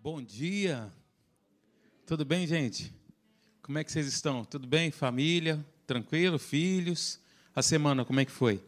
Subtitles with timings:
[0.00, 0.92] Bom dia.
[2.06, 2.94] Tudo bem, gente?
[3.60, 4.44] Como é que vocês estão?
[4.44, 4.92] Tudo bem?
[4.92, 5.58] Família?
[5.88, 6.38] Tranquilo?
[6.38, 7.18] Filhos?
[7.54, 8.62] A semana, como é que foi?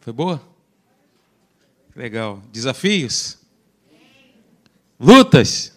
[0.00, 0.40] Foi boa?
[1.94, 2.40] Legal.
[2.52, 3.38] Desafios?
[4.98, 5.72] Lutas?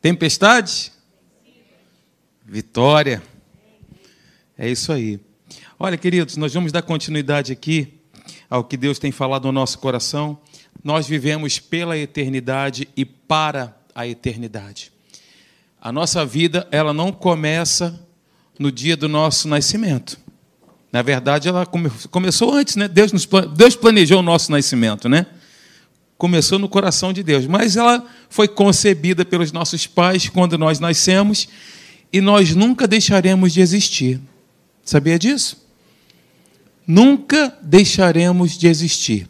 [0.00, 0.92] Tempestade?
[2.42, 3.22] Vitória.
[4.56, 5.20] É isso aí.
[5.78, 8.00] Olha, queridos, nós vamos dar continuidade aqui
[8.48, 10.40] ao que Deus tem falado no nosso coração.
[10.86, 14.92] Nós vivemos pela eternidade e para a eternidade.
[15.80, 18.00] A nossa vida, ela não começa
[18.56, 20.16] no dia do nosso nascimento.
[20.92, 22.86] Na verdade, ela come, começou antes, né?
[22.86, 25.26] Deus, nos, Deus planejou o nosso nascimento, né?
[26.16, 31.48] Começou no coração de Deus, mas ela foi concebida pelos nossos pais quando nós nascemos
[32.12, 34.20] e nós nunca deixaremos de existir.
[34.84, 35.66] Sabia disso?
[36.86, 39.28] Nunca deixaremos de existir.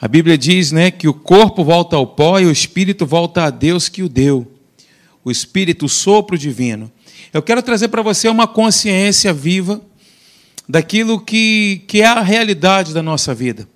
[0.00, 3.50] A Bíblia diz né, que o corpo volta ao pó e o espírito volta a
[3.50, 4.50] Deus que o deu.
[5.22, 6.90] O espírito, o sopro divino.
[7.34, 9.78] Eu quero trazer para você uma consciência viva
[10.66, 13.68] daquilo que, que é a realidade da nossa vida,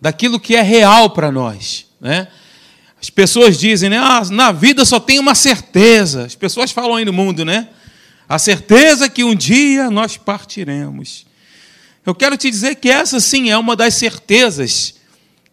[0.00, 1.86] daquilo que é real para nós.
[2.00, 2.26] Né?
[3.00, 6.24] As pessoas dizem, né, ah, na vida só tem uma certeza.
[6.24, 7.68] As pessoas falam aí no mundo, né?
[8.28, 11.24] A certeza que um dia nós partiremos.
[12.04, 14.94] Eu quero te dizer que essa sim é uma das certezas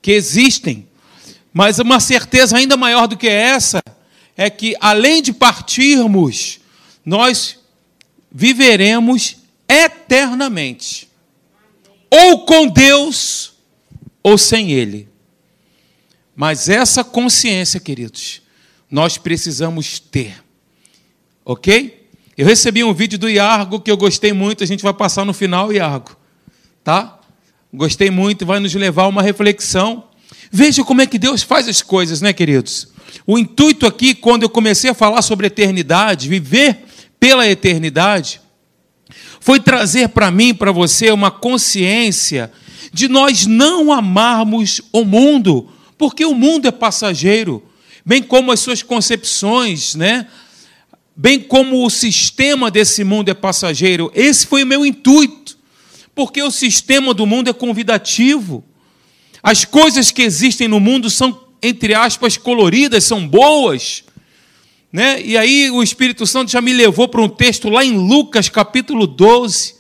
[0.02, 0.88] que existem,
[1.54, 3.82] mas uma certeza ainda maior do que essa
[4.38, 6.60] é que além de partirmos,
[7.06, 7.60] nós
[8.32, 11.10] viveremos eternamente.
[12.10, 13.54] Ou com Deus,
[14.24, 15.08] ou sem Ele.
[16.36, 18.42] Mas essa consciência, queridos,
[18.90, 20.42] nós precisamos ter.
[21.44, 22.08] Ok?
[22.38, 25.34] Eu recebi um vídeo do Iargo que eu gostei muito, a gente vai passar no
[25.34, 26.16] final, Iargo.
[26.84, 27.19] Tá?
[27.74, 30.06] Gostei muito, vai nos levar a uma reflexão.
[30.52, 32.88] Veja como é que Deus faz as coisas, né, queridos?
[33.28, 36.86] O intuito aqui, quando eu comecei a falar sobre eternidade, viver
[37.20, 38.42] pela eternidade,
[39.40, 42.52] foi trazer para mim, para você, uma consciência
[42.92, 47.64] de nós não amarmos o mundo, porque o mundo é passageiro,
[48.04, 50.28] bem como as suas concepções, né?
[51.16, 54.12] Bem como o sistema desse mundo é passageiro.
[54.16, 55.58] Esse foi o meu intuito,
[56.20, 58.62] porque o sistema do mundo é convidativo.
[59.42, 64.04] As coisas que existem no mundo são, entre aspas, coloridas, são boas,
[64.92, 65.22] né?
[65.22, 69.08] E aí o Espírito Santo já me levou para um texto lá em Lucas capítulo
[69.08, 69.76] 12,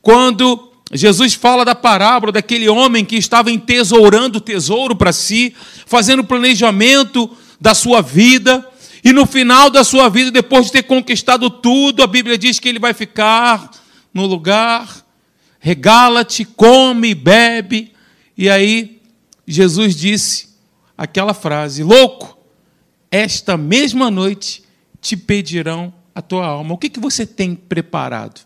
[0.00, 5.52] quando Jesus fala da parábola daquele homem que estava entesourando tesouro para si,
[5.84, 7.28] fazendo planejamento
[7.60, 8.64] da sua vida,
[9.02, 12.68] e no final da sua vida, depois de ter conquistado tudo, a Bíblia diz que
[12.68, 13.68] ele vai ficar
[14.14, 15.01] no lugar,
[15.62, 17.92] regala-te, come, bebe,
[18.36, 19.00] e aí
[19.46, 20.48] Jesus disse
[20.98, 22.36] aquela frase: louco,
[23.08, 24.64] esta mesma noite
[25.00, 26.74] te pedirão a tua alma.
[26.74, 28.40] O que, que você tem preparado?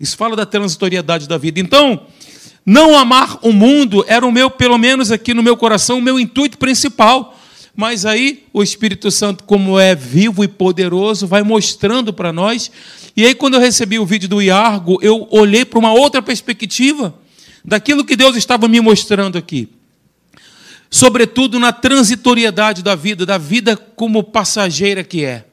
[0.00, 1.60] Isso fala da transitoriedade da vida.
[1.60, 2.06] Então,
[2.64, 6.18] não amar o mundo era o meu, pelo menos aqui no meu coração, o meu
[6.18, 7.38] intuito principal.
[7.74, 12.70] Mas aí o Espírito Santo, como é vivo e poderoso, vai mostrando para nós.
[13.16, 17.14] E aí, quando eu recebi o vídeo do Iargo, eu olhei para uma outra perspectiva
[17.64, 19.68] daquilo que Deus estava me mostrando aqui
[20.92, 25.46] sobretudo na transitoriedade da vida, da vida como passageira que é.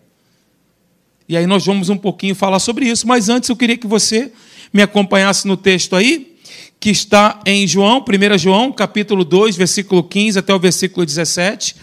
[1.29, 4.34] E aí nós vamos um pouquinho falar sobre isso, mas antes eu queria que você
[4.74, 6.35] me acompanhasse no texto aí,
[6.78, 11.74] que está em João, 1 João, capítulo 2, versículo 15 até o versículo 17.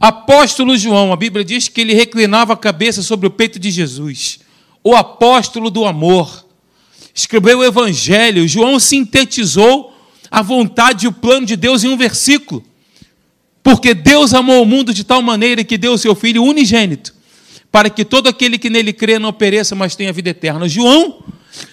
[0.00, 4.38] Apóstolo João, a Bíblia diz que ele reclinava a cabeça sobre o peito de Jesus,
[4.84, 6.46] o apóstolo do amor.
[7.12, 9.92] Escreveu o evangelho, João sintetizou
[10.30, 12.64] a vontade e o plano de Deus em um versículo.
[13.60, 17.12] Porque Deus amou o mundo de tal maneira que deu o seu Filho unigênito,
[17.72, 20.68] para que todo aquele que nele crê não pereça, mas tenha vida eterna.
[20.68, 21.24] João,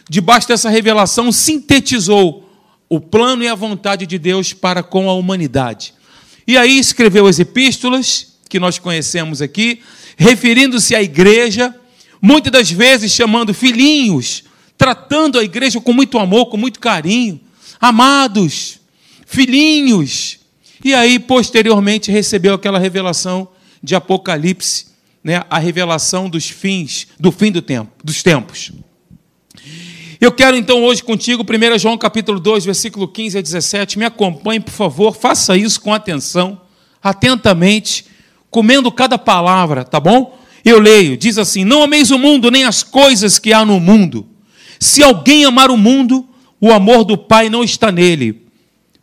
[0.10, 2.50] debaixo dessa revelação, sintetizou
[2.90, 5.94] o plano e a vontade de Deus para com a humanidade.
[6.48, 9.82] E aí escreveu as epístolas, que nós conhecemos aqui,
[10.18, 11.76] referindo-se à igreja,
[12.22, 14.44] muitas das vezes chamando filhinhos,
[14.78, 17.40] tratando a igreja com muito amor, com muito carinho.
[17.80, 18.80] Amados,
[19.26, 20.40] filhinhos,
[20.84, 23.48] e aí, posteriormente, recebeu aquela revelação
[23.82, 24.86] de Apocalipse,
[25.24, 28.72] né, a revelação dos fins, do fim do tempo, dos tempos.
[30.26, 34.60] Eu quero então hoje contigo, 1 João capítulo 2, versículo 15 a 17, me acompanhe,
[34.60, 36.60] por favor, faça isso com atenção,
[37.00, 38.08] atentamente,
[38.50, 40.36] comendo cada palavra, tá bom?
[40.66, 44.26] Eu leio, diz assim: Não ameis o mundo, nem as coisas que há no mundo.
[44.80, 46.28] Se alguém amar o mundo,
[46.60, 48.48] o amor do Pai não está nele.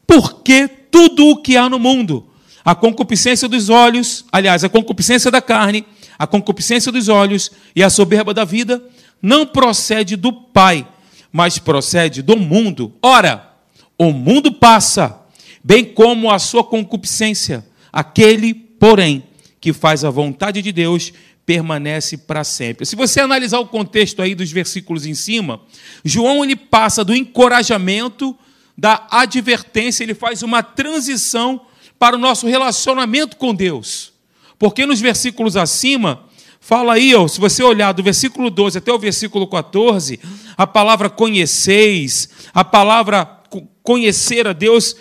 [0.04, 2.26] Porque tudo o que há no mundo,
[2.64, 5.86] A concupiscência dos olhos, aliás, a concupiscência da carne,
[6.18, 8.82] a concupiscência dos olhos e a soberba da vida
[9.22, 10.84] não procede do Pai,
[11.32, 12.92] mas procede do mundo.
[13.02, 13.56] Ora,
[13.98, 15.20] o mundo passa,
[15.64, 17.66] bem como a sua concupiscência.
[17.92, 19.24] Aquele, porém,
[19.60, 21.12] que faz a vontade de Deus
[21.46, 22.86] permanece para sempre.
[22.86, 25.60] Se você analisar o contexto aí dos versículos em cima,
[26.04, 28.36] João ele passa do encorajamento,
[28.76, 31.60] da advertência, ele faz uma transição
[31.98, 34.12] para o nosso relacionamento com Deus.
[34.58, 36.24] Porque nos versículos acima,
[36.62, 40.18] fala aí, ó, se você olhar do versículo 12 até o versículo 14,
[40.56, 43.42] a palavra conheceis, a palavra
[43.82, 44.96] conhecer a Deus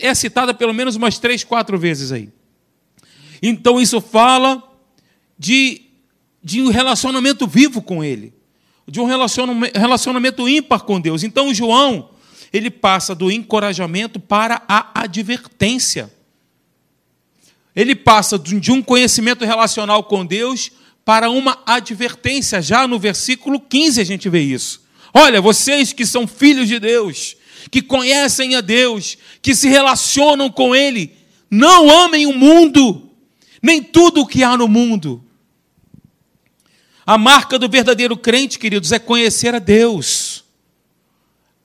[0.00, 2.28] é citada pelo menos umas três, quatro vezes aí.
[3.40, 4.62] Então isso fala
[5.38, 5.84] de
[6.44, 8.34] de um relacionamento vivo com Ele,
[8.86, 11.22] de um relacionamento ímpar com Deus.
[11.22, 12.10] Então, João,
[12.52, 16.12] ele passa do encorajamento para a advertência.
[17.74, 20.70] Ele passa de um conhecimento relacional com Deus
[21.04, 22.62] para uma advertência.
[22.62, 24.82] Já no versículo 15 a gente vê isso.
[25.12, 27.36] Olha, vocês que são filhos de Deus,
[27.70, 31.16] que conhecem a Deus, que se relacionam com Ele,
[31.50, 33.10] não amem o mundo,
[33.62, 35.22] nem tudo o que há no mundo.
[37.06, 40.42] A marca do verdadeiro crente, queridos, é conhecer a Deus.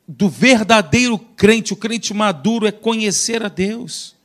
[0.08, 4.16] Do verdadeiro crente, o crente maduro é conhecer a Deus.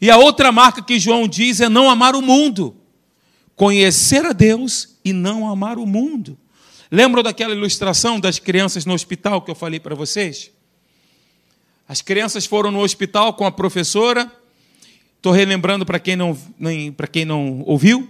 [0.00, 2.75] E a outra marca que João diz é não amar o mundo.
[3.56, 6.38] Conhecer a Deus e não amar o mundo.
[6.90, 10.52] Lembram daquela ilustração das crianças no hospital que eu falei para vocês?
[11.88, 14.30] As crianças foram no hospital com a professora.
[15.16, 16.36] Estou relembrando para quem não,
[16.96, 18.08] para quem não ouviu.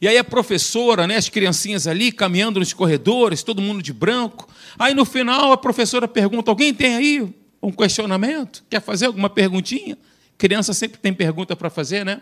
[0.00, 4.48] E aí a professora, né, as criancinhas ali caminhando nos corredores, todo mundo de branco.
[4.78, 8.64] Aí no final a professora pergunta: alguém tem aí um questionamento?
[8.68, 9.96] Quer fazer alguma perguntinha?
[10.38, 12.20] Criança sempre tem pergunta para fazer, né?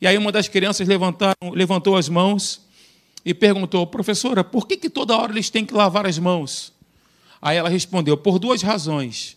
[0.00, 2.66] E aí uma das crianças levantou as mãos
[3.24, 6.72] e perguntou: professora, por que, que toda hora eles têm que lavar as mãos?
[7.42, 9.36] Aí ela respondeu: por duas razões.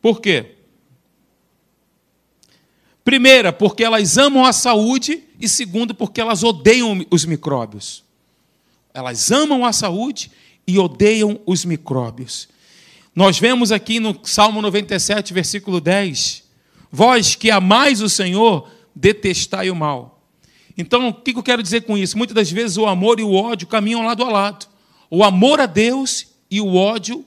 [0.00, 0.56] Por quê?
[3.04, 8.04] Primeira, porque elas amam a saúde, e segundo, porque elas odeiam os micróbios.
[8.94, 10.30] Elas amam a saúde
[10.66, 12.48] e odeiam os micróbios.
[13.14, 16.44] Nós vemos aqui no Salmo 97, versículo 10:
[16.90, 20.24] Vós que amais o Senhor, detestai o mal.
[20.76, 22.16] Então, o que eu quero dizer com isso?
[22.16, 24.66] Muitas das vezes o amor e o ódio caminham lado a lado.
[25.10, 27.24] O amor a Deus e o ódio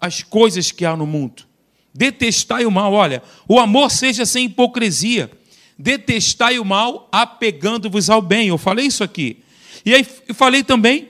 [0.00, 1.44] às coisas que há no mundo.
[1.92, 2.92] Detestai o mal.
[2.92, 5.30] Olha, o amor seja sem hipocrisia.
[5.76, 8.48] Detestai o mal, apegando-vos ao bem.
[8.48, 9.42] Eu falei isso aqui.
[9.84, 11.08] E aí eu falei também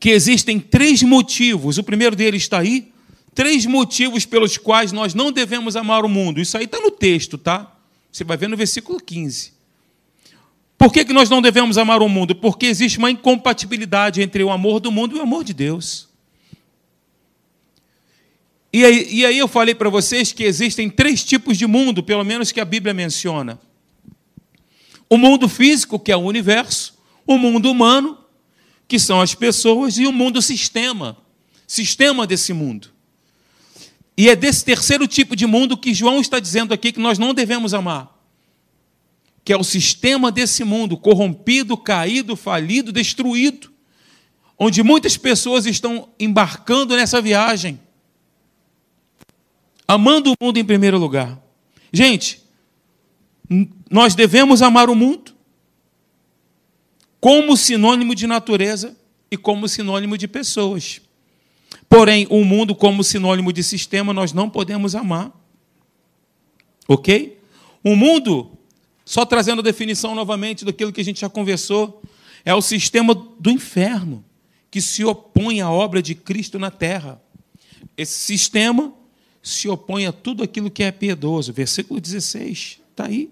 [0.00, 1.76] que existem três motivos.
[1.76, 2.93] O primeiro deles está aí.
[3.34, 6.40] Três motivos pelos quais nós não devemos amar o mundo.
[6.40, 7.74] Isso aí está no texto, tá?
[8.10, 9.52] Você vai ver no versículo 15.
[10.78, 12.34] Por que, que nós não devemos amar o mundo?
[12.34, 16.08] Porque existe uma incompatibilidade entre o amor do mundo e o amor de Deus.
[18.72, 22.24] E aí, e aí eu falei para vocês que existem três tipos de mundo, pelo
[22.24, 23.58] menos que a Bíblia menciona:
[25.08, 28.18] o mundo físico, que é o universo, o mundo humano,
[28.86, 31.16] que são as pessoas, e o mundo sistema
[31.66, 32.93] sistema desse mundo.
[34.16, 37.34] E é desse terceiro tipo de mundo que João está dizendo aqui que nós não
[37.34, 38.10] devemos amar.
[39.44, 43.72] Que é o sistema desse mundo, corrompido, caído, falido, destruído,
[44.58, 47.78] onde muitas pessoas estão embarcando nessa viagem
[49.86, 51.40] amando o mundo em primeiro lugar.
[51.92, 52.42] Gente,
[53.90, 55.32] nós devemos amar o mundo
[57.20, 58.96] como sinônimo de natureza
[59.30, 61.00] e como sinônimo de pessoas.
[61.96, 65.32] Porém, o mundo como sinônimo de sistema nós não podemos amar.
[66.88, 67.38] Ok?
[67.84, 68.50] O mundo,
[69.04, 72.02] só trazendo a definição novamente daquilo que a gente já conversou,
[72.44, 74.24] é o sistema do inferno
[74.72, 77.22] que se opõe à obra de Cristo na terra.
[77.96, 78.92] Esse sistema
[79.40, 81.52] se opõe a tudo aquilo que é piedoso.
[81.52, 83.30] Versículo 16, está aí.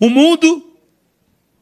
[0.00, 0.66] O mundo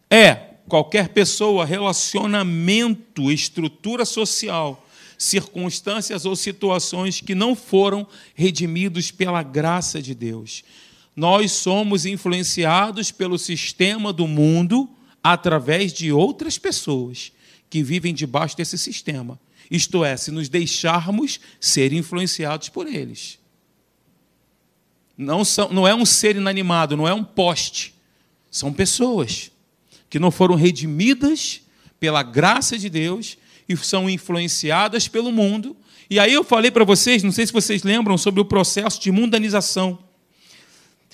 [0.08, 4.83] é qualquer pessoa, relacionamento, estrutura social,
[5.18, 10.64] circunstâncias ou situações que não foram redimidos pela graça de Deus.
[11.14, 14.88] Nós somos influenciados pelo sistema do mundo
[15.22, 17.32] através de outras pessoas
[17.70, 19.38] que vivem debaixo desse sistema.
[19.70, 23.38] Isto é, se nos deixarmos ser influenciados por eles.
[25.16, 27.94] Não, são, não é um ser inanimado, não é um poste.
[28.50, 29.50] São pessoas
[30.10, 31.62] que não foram redimidas
[31.98, 35.76] pela graça de Deus e são influenciadas pelo mundo
[36.08, 39.10] E aí eu falei para vocês, não sei se vocês lembram, sobre o processo de
[39.10, 39.98] mundanização.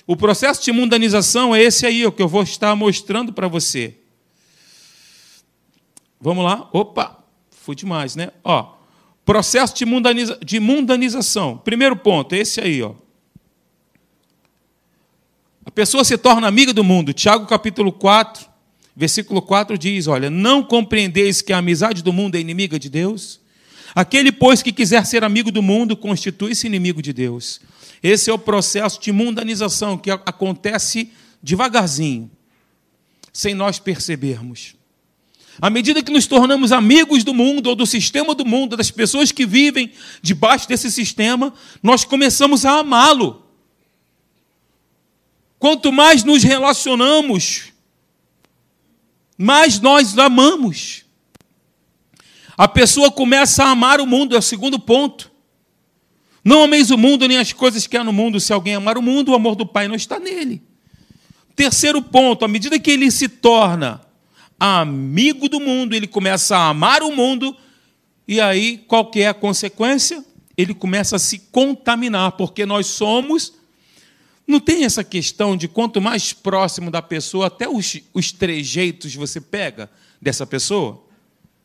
[0.05, 3.95] O processo de mundanização é esse aí, o que eu vou estar mostrando para você.
[6.19, 6.69] Vamos lá.
[6.73, 8.31] Opa, fui demais, né?
[8.43, 8.73] Ó,
[9.25, 11.57] processo de, mundaniza, de mundanização.
[11.57, 12.93] Primeiro ponto, esse aí, ó.
[15.65, 17.13] A pessoa se torna amiga do mundo.
[17.13, 18.50] Tiago capítulo 4,
[18.95, 23.39] versículo 4 diz: Olha, não compreendeis que a amizade do mundo é inimiga de Deus?
[23.93, 27.59] Aquele, pois, que quiser ser amigo do mundo, constitui-se inimigo de Deus.
[28.01, 31.11] Esse é o processo de mundanização que acontece
[31.43, 32.31] devagarzinho,
[33.33, 34.75] sem nós percebermos.
[35.61, 39.31] À medida que nos tornamos amigos do mundo, ou do sistema do mundo, das pessoas
[39.31, 43.45] que vivem debaixo desse sistema, nós começamos a amá-lo.
[45.59, 47.70] Quanto mais nos relacionamos,
[49.41, 51.03] mais nós amamos.
[52.57, 55.31] A pessoa começa a amar o mundo, é o segundo ponto.
[56.43, 58.39] Não ameis o mundo nem as coisas que há no mundo.
[58.39, 60.61] Se alguém amar o mundo, o amor do Pai não está nele.
[61.55, 64.01] Terceiro ponto, à medida que ele se torna
[64.59, 67.57] amigo do mundo, ele começa a amar o mundo,
[68.27, 70.23] e aí qual que é a consequência?
[70.55, 73.53] Ele começa a se contaminar, porque nós somos
[74.51, 79.41] não tem essa questão de quanto mais próximo da pessoa, até os, os trejeitos você
[79.41, 79.89] pega
[80.21, 81.03] dessa pessoa?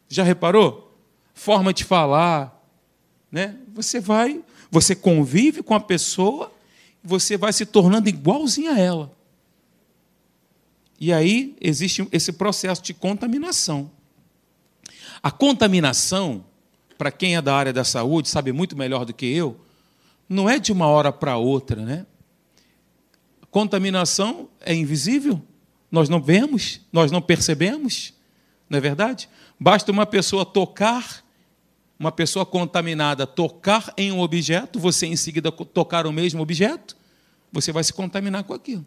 [0.09, 0.97] Já reparou?
[1.35, 2.65] Forma de falar,
[3.31, 3.57] né?
[3.75, 6.53] Você vai, você convive com a pessoa,
[7.03, 9.13] você vai se tornando igualzinho a ela.
[10.99, 13.91] E aí existe esse processo de contaminação.
[15.23, 16.45] A contaminação,
[16.97, 19.61] para quem é da área da saúde, sabe muito melhor do que eu,
[20.29, 22.07] não é de uma hora para outra, né?
[23.57, 25.41] Contaminação é invisível,
[25.91, 28.13] nós não vemos, nós não percebemos,
[28.69, 29.31] não é verdade?
[29.59, 31.25] Basta uma pessoa tocar,
[31.99, 36.95] uma pessoa contaminada tocar em um objeto, você em seguida tocar o mesmo objeto,
[37.51, 38.85] você vai se contaminar com aquilo.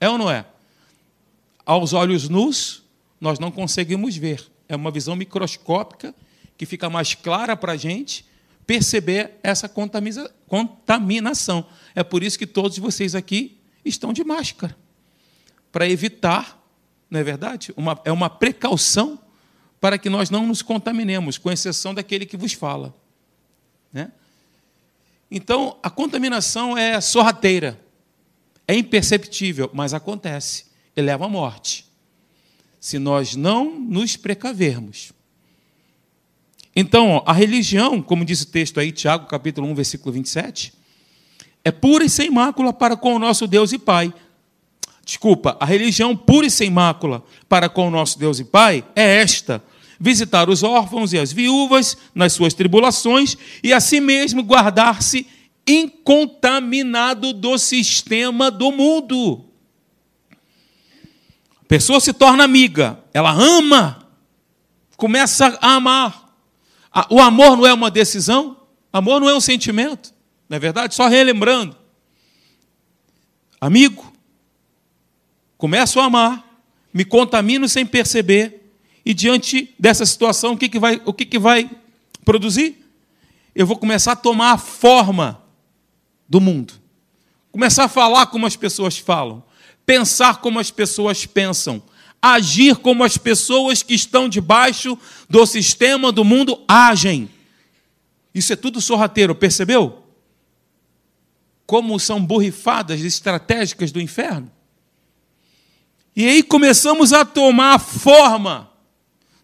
[0.00, 0.46] É ou não é?
[1.66, 2.84] Aos olhos nus,
[3.20, 4.48] nós não conseguimos ver.
[4.68, 6.14] É uma visão microscópica
[6.56, 8.24] que fica mais clara para a gente
[8.64, 11.66] perceber essa contaminação.
[11.96, 14.76] É por isso que todos vocês aqui estão de máscara,
[15.70, 16.60] para evitar,
[17.10, 17.72] não é verdade?
[17.76, 19.18] Uma, é uma precaução
[19.80, 22.94] para que nós não nos contaminemos, com exceção daquele que vos fala.
[23.92, 24.10] Né?
[25.30, 27.78] Então, a contaminação é sorrateira,
[28.66, 31.84] é imperceptível, mas acontece e leva à morte,
[32.80, 35.12] se nós não nos precavermos.
[36.76, 40.72] Então, a religião, como diz o texto aí, Tiago, capítulo 1, versículo 27,
[41.64, 44.12] é pura e sem mácula para com o nosso Deus e Pai.
[45.04, 49.20] Desculpa, a religião pura e sem mácula para com o nosso Deus e Pai é
[49.20, 49.62] esta:
[49.98, 55.26] visitar os órfãos e as viúvas nas suas tribulações e assim mesmo guardar-se
[55.66, 59.44] incontaminado do sistema do mundo.
[61.62, 64.06] A pessoa se torna amiga, ela ama,
[64.96, 66.24] começa a amar.
[67.10, 68.58] O amor não é uma decisão,
[68.92, 70.13] amor não é um sentimento.
[70.48, 70.94] Não é verdade?
[70.94, 71.76] Só relembrando.
[73.60, 74.12] Amigo,
[75.56, 76.44] começo a amar,
[76.92, 78.72] me contamino sem perceber,
[79.04, 81.70] e diante dessa situação, o que, que, vai, o que, que vai
[82.24, 82.86] produzir?
[83.54, 85.42] Eu vou começar a tomar a forma
[86.28, 86.74] do mundo.
[87.52, 89.42] Começar a falar como as pessoas falam,
[89.86, 91.82] pensar como as pessoas pensam,
[92.20, 94.98] agir como as pessoas que estão debaixo
[95.28, 97.30] do sistema do mundo agem.
[98.34, 100.03] Isso é tudo sorrateiro, percebeu?
[101.66, 104.50] Como são borrifadas estratégicas do inferno.
[106.16, 108.70] E aí começamos a tomar a forma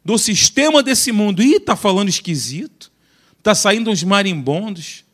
[0.04, 1.42] do sistema desse mundo.
[1.42, 2.92] Ih, está falando esquisito,
[3.38, 5.04] está saindo uns marimbondos,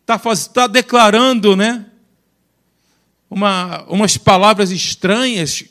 [0.00, 0.18] está
[0.52, 1.86] tá declarando né,
[3.30, 5.64] uma, umas palavras estranhas,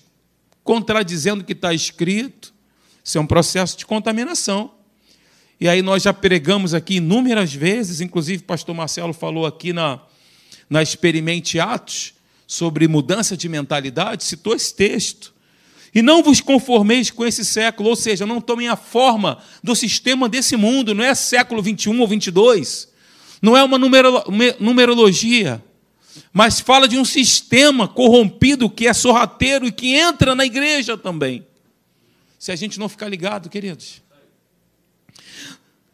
[0.64, 2.54] contradizendo o que está escrito.
[3.04, 4.72] Isso é um processo de contaminação.
[5.60, 10.02] E aí nós já pregamos aqui inúmeras vezes, inclusive o pastor Marcelo falou aqui na,
[10.74, 12.16] na Experimente Atos,
[12.48, 15.32] sobre mudança de mentalidade, citou esse texto.
[15.94, 20.28] E não vos conformeis com esse século, ou seja, não tomem a forma do sistema
[20.28, 22.92] desse mundo, não é século 21 ou 22,
[23.40, 23.78] não é uma
[24.60, 25.64] numerologia,
[26.34, 31.46] mas fala de um sistema corrompido que é sorrateiro e que entra na igreja também.
[32.40, 34.02] Se a gente não ficar ligado, queridos.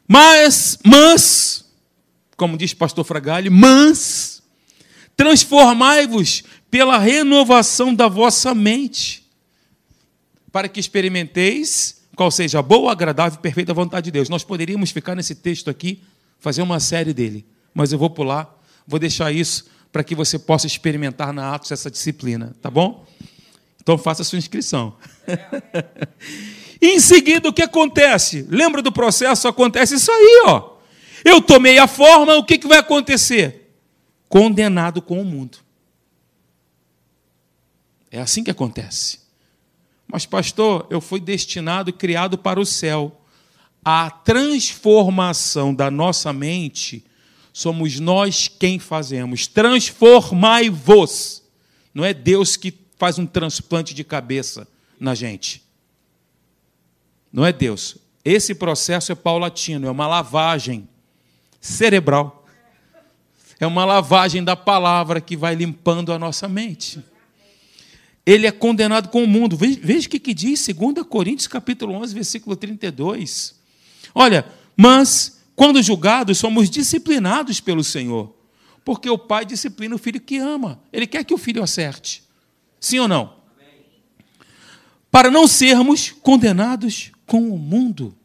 [0.08, 1.66] Mas, mas,
[2.38, 4.39] como diz pastor Fragale, mas
[5.20, 9.22] Transformai-vos pela renovação da vossa mente,
[10.50, 14.30] para que experimenteis qual seja a boa, agradável e perfeita vontade de Deus.
[14.30, 16.02] Nós poderíamos ficar nesse texto aqui
[16.40, 18.58] fazer uma série dele, mas eu vou pular,
[18.88, 23.06] vou deixar isso para que você possa experimentar na Atos essa disciplina, tá bom?
[23.82, 24.96] Então faça sua inscrição.
[26.82, 28.48] em seguida, o que acontece?
[28.50, 29.50] Lembra do processo?
[29.50, 30.78] Acontece isso aí, ó.
[31.26, 33.59] Eu tomei a forma, o que, que vai acontecer?
[34.30, 35.58] Condenado com o mundo.
[38.10, 39.20] É assim que acontece.
[40.08, 43.22] Mas, pastor, eu fui destinado e criado para o céu.
[43.84, 47.06] A transformação da nossa mente
[47.52, 49.48] somos nós quem fazemos.
[49.48, 51.44] Transformai-vos.
[51.94, 54.68] Não é Deus que faz um transplante de cabeça
[55.00, 55.64] na gente.
[57.32, 57.98] Não é Deus.
[58.24, 60.88] Esse processo é paulatino, é uma lavagem
[61.62, 62.39] cerebral.
[63.60, 67.04] É uma lavagem da palavra que vai limpando a nossa mente.
[68.26, 69.58] Ele é condenado com o mundo.
[69.58, 73.60] Veja o que, diz 2 Coríntios capítulo 11, versículo 32.
[74.16, 74.46] Olha,
[74.78, 78.34] mas quando julgados, somos disciplinados pelo Senhor.
[78.86, 80.80] Porque o pai disciplina o filho que ama.
[80.94, 82.24] Ele quer que o filho acerte.
[82.80, 83.34] Sim ou não?
[85.12, 88.16] Para não sermos condenados com o mundo.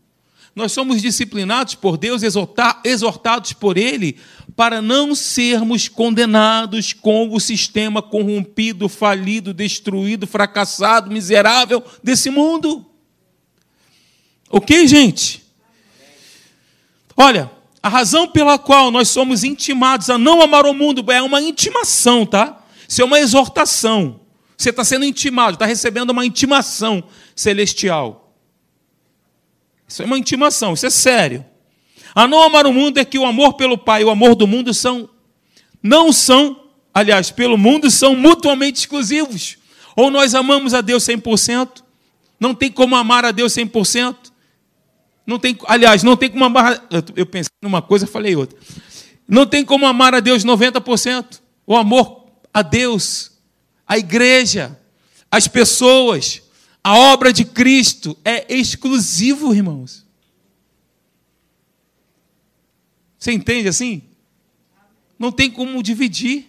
[0.55, 2.23] Nós somos disciplinados por Deus,
[2.85, 4.17] exortados por Ele,
[4.55, 12.87] para não sermos condenados com o sistema corrompido, falido, destruído, fracassado, miserável desse mundo.
[14.49, 15.43] Ok, gente?
[17.17, 17.51] Olha,
[17.83, 22.25] a razão pela qual nós somos intimados a não amar o mundo é uma intimação,
[22.25, 22.65] tá?
[22.89, 24.21] Isso é uma exortação.
[24.57, 27.03] Você está sendo intimado, está recebendo uma intimação
[27.35, 28.24] celestial.
[29.87, 31.45] Isso é uma intimação, isso é sério.
[32.15, 34.47] A não amar o mundo é que o amor pelo Pai e o amor do
[34.47, 35.09] mundo são,
[35.83, 39.59] não são, aliás, pelo mundo são mutuamente exclusivos.
[39.97, 41.83] Ou nós amamos a Deus 100%,
[42.39, 44.35] não tem como amar a Deus 100%.
[45.27, 46.87] Não tem, aliás, não tem como amar.
[47.17, 48.59] Eu pensei numa coisa, falei outra.
[49.27, 51.41] Não tem como amar a Deus 90%.
[51.67, 53.33] O amor a Deus,
[53.87, 54.79] a igreja,
[55.31, 56.43] as pessoas,
[56.85, 60.05] a obra de Cristo é exclusivo, irmãos.
[63.19, 64.03] Você entende assim?
[65.19, 66.47] Não tem como dividir.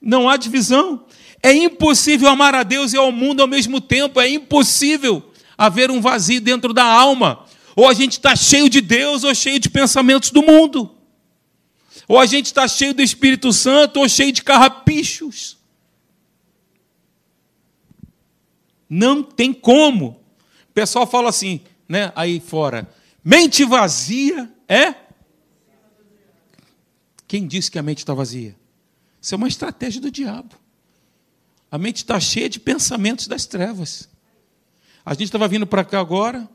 [0.00, 1.04] Não há divisão.
[1.42, 4.18] É impossível amar a Deus e ao mundo ao mesmo tempo.
[4.18, 7.44] É impossível haver um vazio dentro da alma.
[7.76, 10.96] Ou a gente está cheio de Deus ou cheio de pensamentos do mundo.
[12.08, 15.58] Ou a gente está cheio do Espírito Santo ou cheio de carrapichos.
[18.94, 20.20] Não tem como.
[20.68, 22.86] O pessoal fala assim, né, aí fora,
[23.24, 24.94] mente vazia é?
[27.26, 28.54] Quem disse que a mente está vazia?
[29.18, 30.54] Isso é uma estratégia do diabo.
[31.70, 34.10] A mente está cheia de pensamentos das trevas.
[35.06, 36.46] A gente estava vindo para cá agora,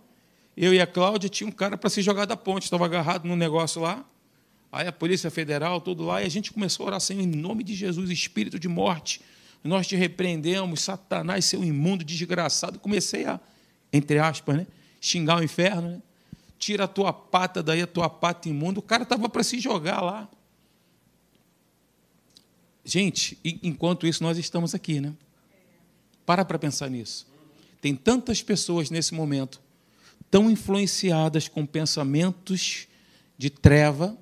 [0.56, 3.36] eu e a Cláudia, tinha um cara para se jogar da ponte, estava agarrado num
[3.36, 4.06] negócio lá.
[4.72, 7.64] Aí a Polícia Federal, tudo lá, e a gente começou a orar assim, em nome
[7.64, 9.22] de Jesus, espírito de morte,
[9.68, 12.80] nós te repreendemos, Satanás, seu imundo, desgraçado.
[12.80, 13.40] Comecei a,
[13.92, 14.68] entre aspas, né,
[15.02, 15.90] xingar o inferno.
[15.90, 16.02] Né?
[16.58, 18.80] Tira a tua pata daí, a tua pata imunda.
[18.80, 20.30] O cara estava para se jogar lá.
[22.84, 25.14] Gente, enquanto isso, nós estamos aqui, né?
[26.26, 27.28] Para para pensar nisso.
[27.82, 29.62] Tem tantas pessoas nesse momento
[30.32, 32.88] tão influenciadas com pensamentos
[33.38, 34.18] de treva,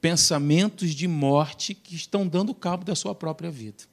[0.00, 3.89] pensamentos de morte, que estão dando cabo da sua própria vida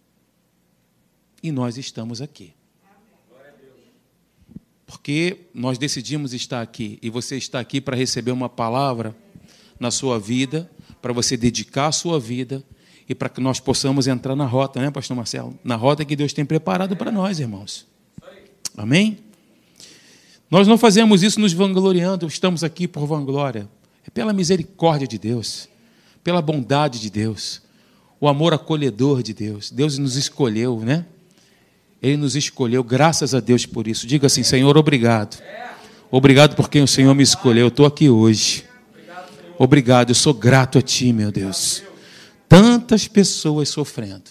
[1.47, 2.53] e nós estamos aqui.
[4.85, 9.15] Porque nós decidimos estar aqui e você está aqui para receber uma palavra
[9.79, 10.69] na sua vida,
[11.01, 12.63] para você dedicar a sua vida
[13.07, 15.57] e para que nós possamos entrar na rota, né, Pastor Marcelo?
[15.63, 17.85] Na rota que Deus tem preparado para nós, irmãos.
[18.75, 19.17] Amém?
[20.49, 23.69] Nós não fazemos isso nos vangloriando, estamos aqui por vanglória.
[24.05, 25.67] É pela misericórdia de Deus,
[26.23, 27.61] pela bondade de Deus,
[28.19, 29.69] o amor acolhedor de Deus.
[29.69, 31.05] Deus nos escolheu, né?
[32.01, 34.05] Ele nos escolheu, graças a Deus por isso.
[34.05, 35.41] Diga assim, Senhor, obrigado.
[36.11, 37.65] Obrigado por quem o Senhor me escolheu.
[37.65, 38.65] Eu estou aqui hoje.
[39.57, 41.83] Obrigado, eu sou grato a Ti, meu Deus.
[42.47, 44.29] Tantas pessoas sofrendo.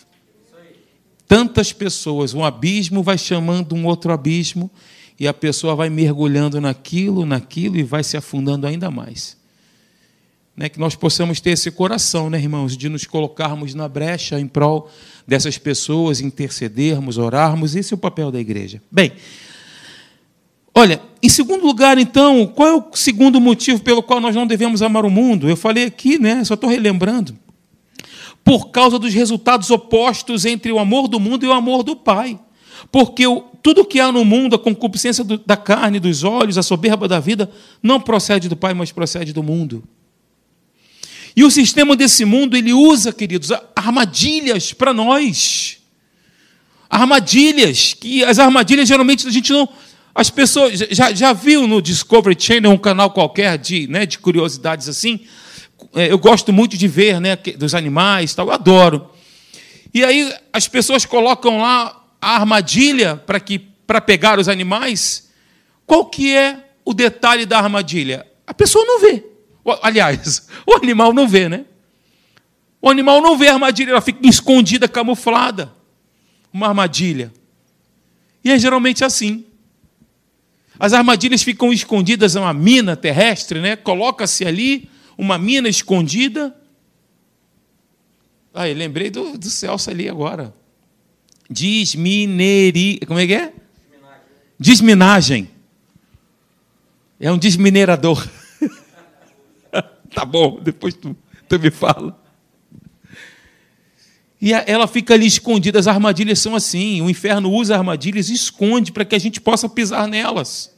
[1.27, 2.33] Tantas pessoas.
[2.33, 4.71] Um abismo vai chamando um outro abismo
[5.19, 9.37] e a pessoa vai mergulhando naquilo, naquilo e vai se afundando ainda mais.
[10.57, 14.47] Né, que nós possamos ter esse coração, né, irmãos, de nos colocarmos na brecha em
[14.47, 14.91] prol
[15.27, 18.81] dessas pessoas, intercedermos, orarmos, esse é o papel da igreja.
[18.91, 19.13] Bem,
[20.75, 24.81] olha, em segundo lugar, então, qual é o segundo motivo pelo qual nós não devemos
[24.81, 25.47] amar o mundo?
[25.47, 27.37] Eu falei aqui, né, só estou relembrando.
[28.43, 32.39] Por causa dos resultados opostos entre o amor do mundo e o amor do Pai.
[32.91, 36.63] Porque o, tudo que há no mundo, a concupiscência do, da carne, dos olhos, a
[36.63, 37.51] soberba da vida,
[37.83, 39.83] não procede do Pai, mas procede do mundo.
[41.37, 45.77] E o sistema desse mundo, ele usa, queridos, armadilhas para nós.
[46.89, 49.69] Armadilhas, que as armadilhas geralmente a gente não.
[50.15, 50.79] As pessoas.
[50.91, 55.27] Já, já viu no Discovery Channel, um canal qualquer de, né, de curiosidades assim?
[55.95, 59.11] É, eu gosto muito de ver né, dos animais, tal, eu adoro.
[59.93, 65.31] E aí as pessoas colocam lá a armadilha para que para pegar os animais.
[65.87, 68.27] Qual que é o detalhe da armadilha?
[68.47, 69.36] A pessoa não vê.
[69.83, 71.65] Aliás, o animal não vê, né?
[72.81, 75.73] O animal não vê a armadilha, ela fica escondida, camuflada.
[76.53, 77.33] Uma armadilha.
[78.45, 79.45] E é geralmente assim.
[80.79, 83.77] As armadilhas ficam escondidas em uma mina terrestre, né?
[83.77, 86.55] Coloca-se ali uma mina escondida.
[88.55, 90.55] Ah, eu lembrei do, do Celso ali agora.
[91.49, 93.01] Desmineri.
[93.07, 93.53] Como é que é?
[94.59, 95.51] Desminagem.
[97.19, 98.27] É um desminerador.
[100.17, 101.15] tá bom, depois tu,
[101.47, 102.19] tu me fala.
[104.41, 107.03] E ela fica ali escondida, as armadilhas são assim.
[107.03, 110.75] O inferno usa armadilhas e esconde para que a gente possa pisar nelas.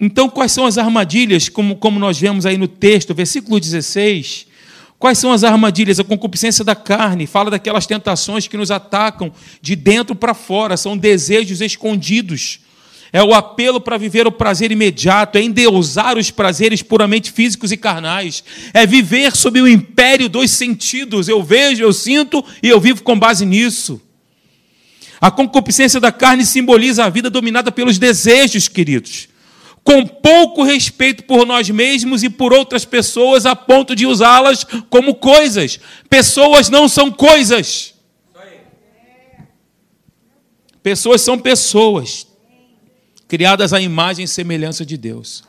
[0.00, 4.46] Então, quais são as armadilhas, como, como nós vemos aí no texto, versículo 16?
[4.98, 6.00] Quais são as armadilhas?
[6.00, 9.30] A concupiscência da carne, fala daquelas tentações que nos atacam
[9.60, 12.60] de dentro para fora, são desejos escondidos.
[13.12, 17.76] É o apelo para viver o prazer imediato, é endeusar os prazeres puramente físicos e
[17.76, 18.42] carnais,
[18.74, 21.28] é viver sob o império dos sentidos.
[21.28, 24.00] Eu vejo, eu sinto e eu vivo com base nisso.
[25.20, 29.28] A concupiscência da carne simboliza a vida dominada pelos desejos, queridos
[29.86, 35.14] com pouco respeito por nós mesmos e por outras pessoas, a ponto de usá-las como
[35.14, 35.78] coisas.
[36.10, 37.94] Pessoas não são coisas.
[40.82, 42.25] Pessoas são pessoas,
[43.28, 45.44] criadas à imagem e semelhança de Deus.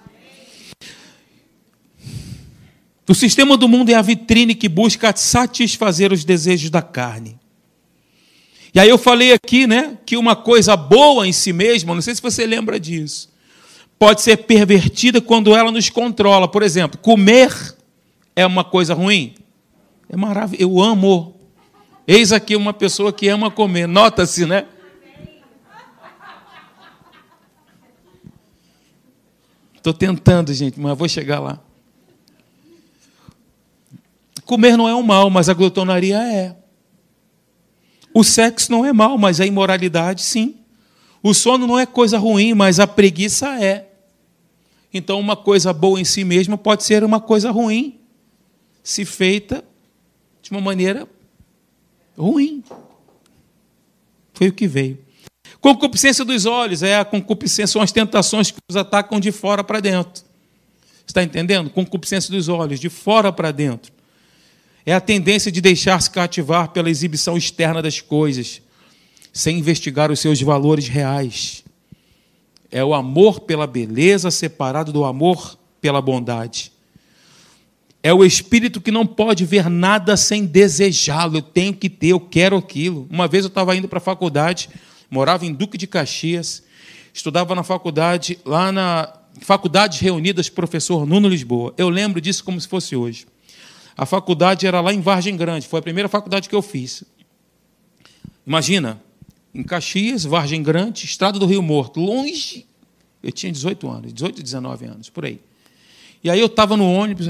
[3.08, 7.40] O sistema do mundo é a vitrine que busca satisfazer os desejos da carne.
[8.74, 12.14] E aí eu falei aqui, né, que uma coisa boa em si mesma, não sei
[12.14, 13.30] se você lembra disso,
[13.98, 16.48] pode ser pervertida quando ela nos controla.
[16.48, 17.50] Por exemplo, comer
[18.36, 19.36] é uma coisa ruim?
[20.10, 20.62] É maravilhoso.
[20.62, 21.36] Eu amo.
[22.06, 23.88] Eis aqui uma pessoa que ama comer.
[23.88, 24.66] Nota-se, né?
[29.88, 31.62] Estou tentando, gente, mas vou chegar lá.
[34.44, 36.58] Comer não é um mal, mas a glutonaria é.
[38.14, 40.58] O sexo não é mal, mas a imoralidade sim.
[41.24, 43.88] O sono não é coisa ruim, mas a preguiça é.
[44.94, 47.98] Então, uma coisa boa em si mesma pode ser uma coisa ruim,
[48.84, 49.64] se feita
[50.42, 51.08] de uma maneira
[52.18, 52.62] ruim.
[54.34, 55.07] Foi o que veio.
[55.68, 59.82] Concupiscência dos olhos é a concupiscência, são as tentações que nos atacam de fora para
[59.82, 60.24] dentro.
[61.06, 61.70] Está entendendo?
[61.70, 63.92] Concupiscência dos olhos, de fora para dentro.
[64.86, 68.62] É a tendência de deixar-se cativar pela exibição externa das coisas,
[69.34, 71.66] sem investigar os seus valores reais.
[72.72, 76.72] É o amor pela beleza separado do amor pela bondade.
[78.02, 81.40] É o espírito que não pode ver nada sem desejá-lo.
[81.40, 83.06] Eu tenho que ter, eu quero aquilo.
[83.12, 84.70] Uma vez eu estava indo para a faculdade,
[85.10, 86.64] morava em Duque de Caxias,
[87.14, 91.74] estudava na faculdade, lá na Faculdades Reunidas, professor Nuno Lisboa.
[91.78, 93.28] Eu lembro disso como se fosse hoje.
[93.96, 97.04] A faculdade era lá em Vargem Grande, foi a primeira faculdade que eu fiz.
[98.46, 99.02] Imagina,
[99.54, 102.66] em Caxias, Vargem Grande, Estrada do Rio Morto, longe.
[103.24, 105.42] Eu tinha 18 anos, 18, 19 anos, por aí.
[106.24, 107.30] E aí eu estava no ônibus,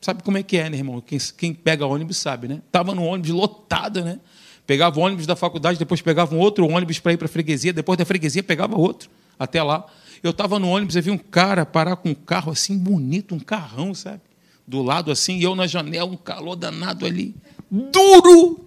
[0.00, 1.00] sabe como é que é, né, irmão?
[1.00, 2.62] Quem, quem pega ônibus sabe, né?
[2.66, 4.18] Estava no ônibus lotado, né?
[4.66, 7.72] Pegava o ônibus da faculdade, depois pegava um outro ônibus para ir para a freguesia,
[7.72, 9.86] depois da freguesia pegava outro, até lá.
[10.22, 13.38] Eu estava no ônibus e vi um cara parar com um carro assim bonito, um
[13.38, 14.20] carrão, sabe?
[14.66, 17.34] Do lado assim, e eu na janela, um calor danado ali.
[17.70, 18.66] Duro!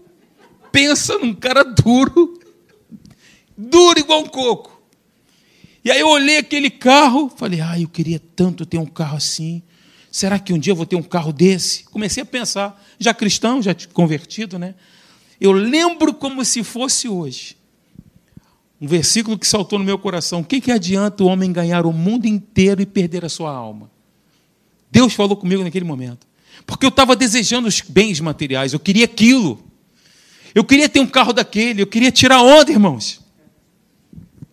[0.71, 2.39] Pensa num cara duro
[3.59, 4.81] duro igual um coco.
[5.83, 9.61] E aí eu olhei aquele carro, falei, ah, eu queria tanto ter um carro assim.
[10.11, 11.83] Será que um dia eu vou ter um carro desse?
[11.85, 14.75] Comecei a pensar, já cristão, já convertido, né?
[15.39, 17.57] Eu lembro como se fosse hoje.
[18.81, 20.41] Um versículo que saltou no meu coração.
[20.41, 23.89] O que, que adianta o homem ganhar o mundo inteiro e perder a sua alma?
[24.91, 26.27] Deus falou comigo naquele momento.
[26.65, 29.63] Porque eu estava desejando os bens materiais, eu queria aquilo.
[30.53, 33.21] Eu queria ter um carro daquele, eu queria tirar onda, irmãos.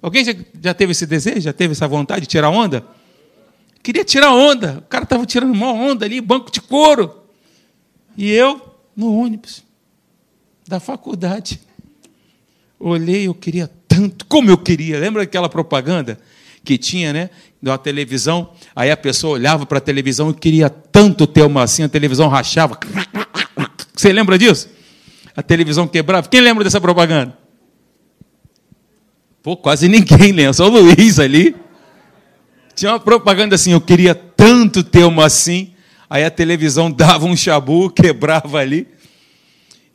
[0.01, 1.41] Alguém já, já teve esse desejo?
[1.41, 2.87] Já teve essa vontade de tirar onda?
[3.83, 4.79] Queria tirar onda.
[4.79, 7.23] O cara estava tirando uma onda ali, banco de couro.
[8.17, 8.61] E eu,
[8.95, 9.66] no ônibus
[10.67, 11.61] da faculdade.
[12.79, 14.99] Olhei, eu queria tanto, como eu queria.
[14.99, 16.19] Lembra aquela propaganda?
[16.67, 17.31] que tinha, né?
[17.63, 18.51] Da televisão.
[18.75, 22.29] Aí a pessoa olhava para a televisão e queria tanto ter uma assim, a televisão
[22.29, 22.79] rachava.
[23.95, 24.69] Você lembra disso?
[25.35, 26.29] A televisão quebrava.
[26.29, 27.39] Quem lembra dessa propaganda?
[29.43, 31.55] Pô, quase ninguém lembra, só o Luiz ali.
[32.75, 35.73] Tinha uma propaganda assim, eu queria tanto ter uma assim.
[36.11, 38.89] Aí a televisão dava um chabu, quebrava ali.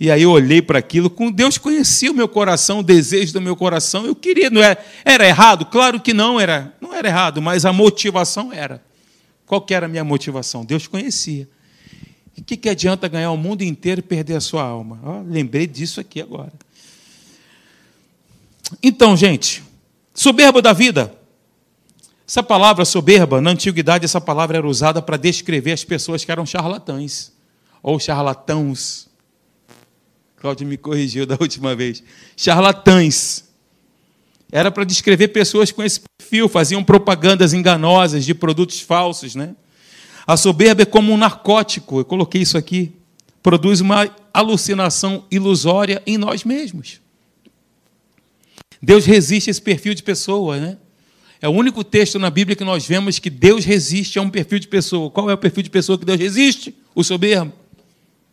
[0.02, 3.40] E aí eu olhei para aquilo, com Deus conhecia o meu coração, o desejo do
[3.40, 4.04] meu coração.
[4.04, 5.64] Eu queria, não era, era errado?
[5.68, 8.84] Claro que não era, não era errado, mas a motivação era.
[9.46, 10.66] Qual que era a minha motivação?
[10.66, 11.48] Deus conhecia.
[12.36, 15.00] O que, que adianta ganhar o mundo inteiro e perder a sua alma?
[15.06, 16.54] Oh, lembrei disso aqui agora.
[18.82, 19.62] Então, gente,
[20.16, 21.16] soberba da vida.
[22.28, 26.44] Essa palavra soberba, na antiguidade, essa palavra era usada para descrever as pessoas que eram
[26.44, 27.32] charlatães
[27.84, 29.11] ou charlatãos.
[30.42, 32.04] Cláudio me corrigiu da última vez.
[32.36, 33.48] Charlatães.
[34.52, 39.56] Era para descrever pessoas com esse perfil, faziam propagandas enganosas de produtos falsos, né?
[40.26, 42.92] A soberba é como um narcótico, eu coloquei isso aqui.
[43.44, 47.00] Produz uma alucinação ilusória em nós mesmos.
[48.82, 50.78] Deus resiste a esse perfil de pessoa, né?
[51.40, 54.58] É o único texto na Bíblia que nós vemos que Deus resiste a um perfil
[54.58, 55.12] de pessoa.
[55.12, 56.74] Qual é o perfil de pessoa que Deus resiste?
[56.96, 57.54] O soberbo.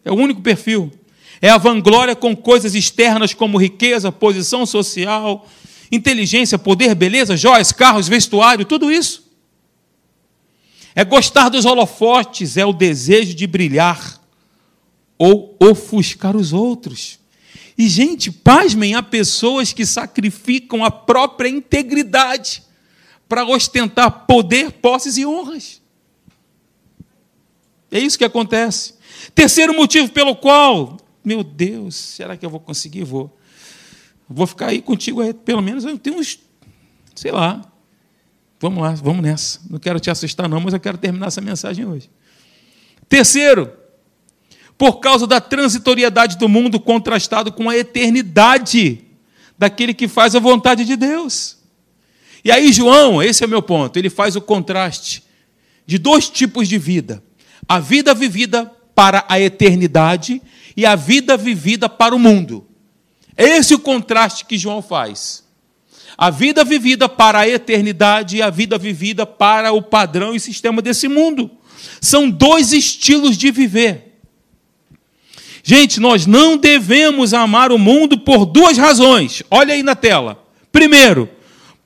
[0.03, 0.91] É o único perfil.
[1.41, 5.47] É a vanglória com coisas externas como riqueza, posição social,
[5.91, 9.29] inteligência, poder, beleza, joias, carros, vestuário, tudo isso.
[10.95, 14.21] É gostar dos holofotes, é o desejo de brilhar
[15.17, 17.19] ou ofuscar os outros.
[17.77, 22.65] E, gente, pasmem, há pessoas que sacrificam a própria integridade
[23.29, 25.81] para ostentar poder, posses e honras.
[27.91, 28.95] É isso que acontece.
[29.35, 33.05] Terceiro motivo pelo qual meu Deus, será que eu vou conseguir?
[33.05, 33.37] Vou.
[34.29, 36.39] Vou ficar aí contigo, pelo menos eu tenho uns,
[37.15, 37.63] sei lá.
[38.61, 39.61] Vamos lá, vamos nessa.
[39.71, 42.11] Não quero te assustar, não, mas eu quero terminar essa mensagem hoje.
[43.09, 43.73] Terceiro,
[44.77, 49.05] por causa da transitoriedade do mundo contrastado com a eternidade
[49.57, 51.59] daquele que faz a vontade de Deus.
[52.45, 55.25] E aí, João, esse é o meu ponto, ele faz o contraste
[55.87, 57.23] de dois tipos de vida:
[57.69, 60.43] a vida vivida para a eternidade
[60.77, 62.67] e a vida vivida para o mundo.
[63.37, 65.45] Esse é o contraste que João faz.
[66.17, 70.83] A vida vivida para a eternidade e a vida vivida para o padrão e sistema
[70.83, 71.49] desse mundo.
[72.01, 74.19] São dois estilos de viver.
[75.63, 79.45] Gente, nós não devemos amar o mundo por duas razões.
[79.49, 80.45] Olha aí na tela.
[80.73, 81.31] Primeiro,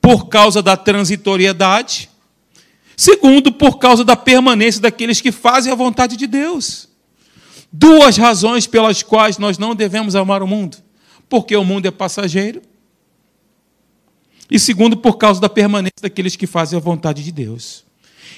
[0.01, 2.09] por causa da transitoriedade.
[2.97, 6.91] Segundo, por causa da permanência daqueles que fazem a vontade de Deus.
[7.75, 10.77] Duas razões pelas quais nós não devemos amar o mundo:
[11.27, 12.61] porque o mundo é passageiro,
[14.53, 17.83] e segundo, por causa da permanência daqueles que fazem a vontade de Deus.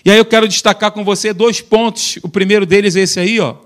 [0.05, 2.17] E aí eu quero destacar com você dois pontos.
[2.23, 3.57] O primeiro deles é esse aí, ó.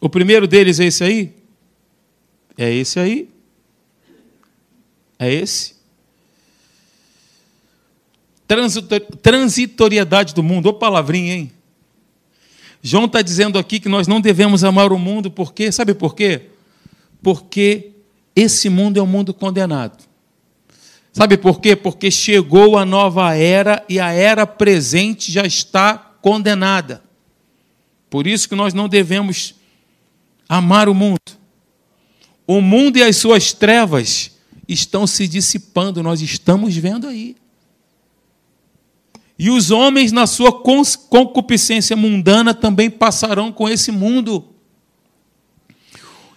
[0.00, 1.32] O primeiro deles é esse aí.
[2.58, 3.28] É esse aí.
[5.16, 5.76] É esse.
[9.22, 10.66] Transitoriedade do mundo.
[10.66, 11.52] Ô palavrinha, hein?
[12.82, 16.48] João está dizendo aqui que nós não devemos amar o mundo, porque, sabe por quê?
[17.22, 17.92] Porque
[18.34, 20.02] esse mundo é um mundo condenado.
[21.12, 21.76] Sabe por quê?
[21.76, 27.02] Porque chegou a nova era e a era presente já está condenada.
[28.10, 29.54] Por isso que nós não devemos
[30.48, 31.20] amar o mundo.
[32.46, 34.32] O mundo e as suas trevas
[34.66, 37.36] estão se dissipando, nós estamos vendo aí.
[39.42, 44.54] E os homens, na sua concupiscência mundana, também passarão com esse mundo.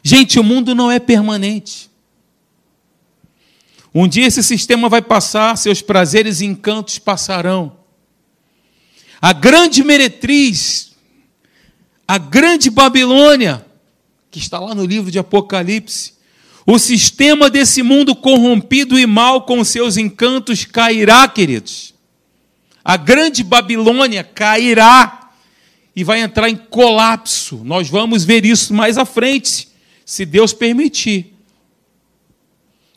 [0.01, 1.87] Gente, o mundo não é permanente.
[3.93, 7.77] Um dia esse sistema vai passar, seus prazeres e encantos passarão.
[9.21, 10.95] A grande meretriz,
[12.07, 13.67] a grande Babilônia,
[14.31, 16.13] que está lá no livro de Apocalipse,
[16.65, 21.93] o sistema desse mundo corrompido e mal com seus encantos cairá, queridos.
[22.85, 25.31] A grande Babilônia cairá
[25.95, 27.61] e vai entrar em colapso.
[27.63, 29.69] Nós vamos ver isso mais à frente,
[30.05, 31.33] se Deus permitir.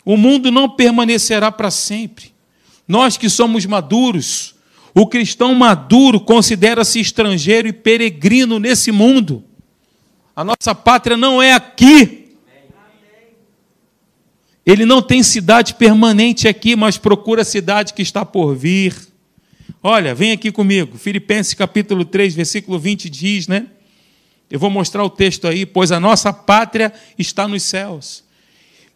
[0.04, 2.34] O mundo não permanecerá para sempre.
[2.86, 4.54] Nós que somos maduros,
[4.94, 9.42] o cristão maduro considera-se estrangeiro e peregrino nesse mundo.
[10.36, 12.36] A nossa pátria não é aqui.
[14.66, 18.94] Ele não tem cidade permanente aqui, mas procura a cidade que está por vir.
[19.82, 20.98] Olha, vem aqui comigo.
[20.98, 23.66] Filipenses capítulo 3, versículo 20 diz, né?
[24.50, 28.24] Eu vou mostrar o texto aí, pois a nossa pátria está nos céus.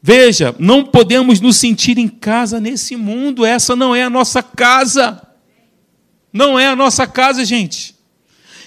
[0.02, 5.22] Veja, não podemos nos sentir em casa nesse mundo, essa não é a nossa casa.
[6.32, 7.94] Não é a nossa casa, gente.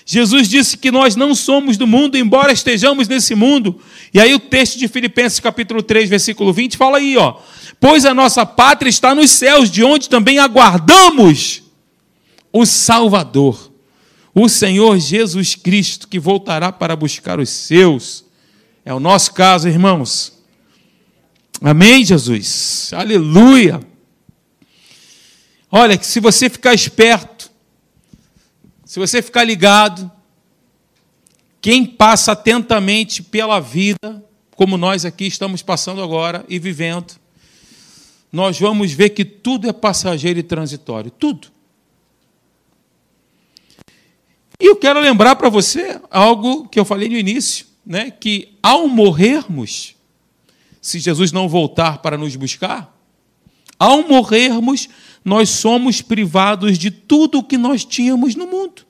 [0.05, 3.81] Jesus disse que nós não somos do mundo, embora estejamos nesse mundo.
[4.13, 7.39] E aí o texto de Filipenses capítulo 3, versículo 20 fala aí, ó:
[7.79, 11.64] "Pois a nossa pátria está nos céus, de onde também aguardamos
[12.57, 13.71] o Salvador,
[14.33, 18.23] o Senhor Jesus Cristo, que voltará para buscar os seus."
[18.85, 20.33] É o nosso caso, irmãos.
[21.61, 22.91] Amém, Jesus?
[22.93, 23.79] Aleluia!
[25.71, 27.51] Olha, que se você ficar esperto,
[28.85, 30.09] se você ficar ligado,
[31.59, 34.23] quem passa atentamente pela vida,
[34.55, 37.15] como nós aqui estamos passando agora e vivendo,
[38.31, 41.54] nós vamos ver que tudo é passageiro e transitório, tudo.
[44.59, 48.87] E eu quero lembrar para você algo que eu falei no início, né, que ao
[48.87, 49.95] morrermos,
[50.81, 52.95] se Jesus não voltar para nos buscar,
[53.77, 54.87] ao morrermos,
[55.23, 58.85] nós somos privados de tudo o que nós tínhamos no mundo.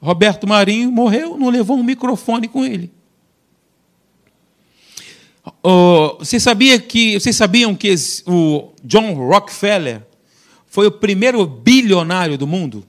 [0.00, 2.92] Roberto Marinho morreu, não levou um microfone com ele.
[5.62, 7.94] Oh, você sabia que, vocês sabiam que
[8.26, 10.02] o John Rockefeller
[10.66, 12.86] foi o primeiro bilionário do mundo?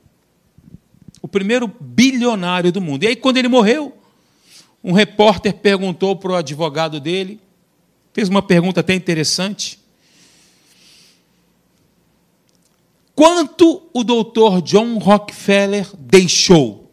[1.36, 3.04] Primeiro bilionário do mundo.
[3.04, 3.92] E aí, quando ele morreu,
[4.82, 7.42] um repórter perguntou para o advogado dele
[8.14, 9.78] fez uma pergunta até interessante.
[13.14, 16.90] Quanto o doutor John Rockefeller deixou?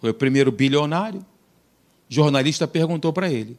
[0.00, 1.20] Foi o primeiro bilionário.
[2.10, 3.58] O jornalista perguntou para ele.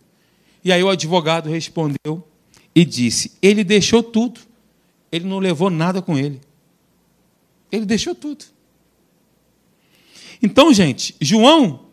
[0.65, 2.27] E aí o advogado respondeu
[2.73, 4.41] e disse: Ele deixou tudo.
[5.11, 6.41] Ele não levou nada com ele.
[7.71, 8.52] Ele deixou tudo.
[10.43, 11.83] Então, gente, João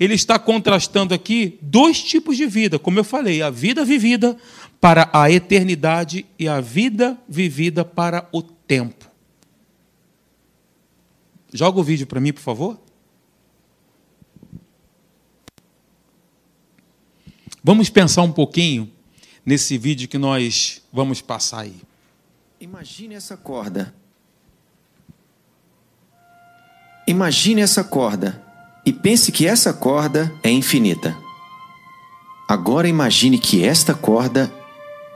[0.00, 4.36] ele está contrastando aqui dois tipos de vida, como eu falei, a vida vivida
[4.80, 9.10] para a eternidade e a vida vivida para o tempo.
[11.52, 12.80] Joga o vídeo para mim, por favor.
[17.62, 18.90] Vamos pensar um pouquinho
[19.44, 21.76] nesse vídeo que nós vamos passar aí.
[22.60, 23.94] Imagine essa corda.
[27.08, 28.38] Imagine essa corda
[28.84, 31.16] e pense que essa corda é infinita.
[32.46, 34.52] Agora imagine que esta corda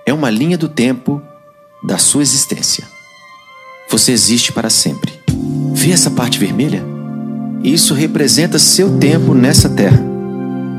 [0.06, 1.20] é uma linha do tempo
[1.84, 2.88] da sua existência.
[3.90, 5.12] Você existe para sempre.
[5.74, 6.82] Vê essa parte vermelha?
[7.62, 10.02] Isso representa seu tempo nessa terra.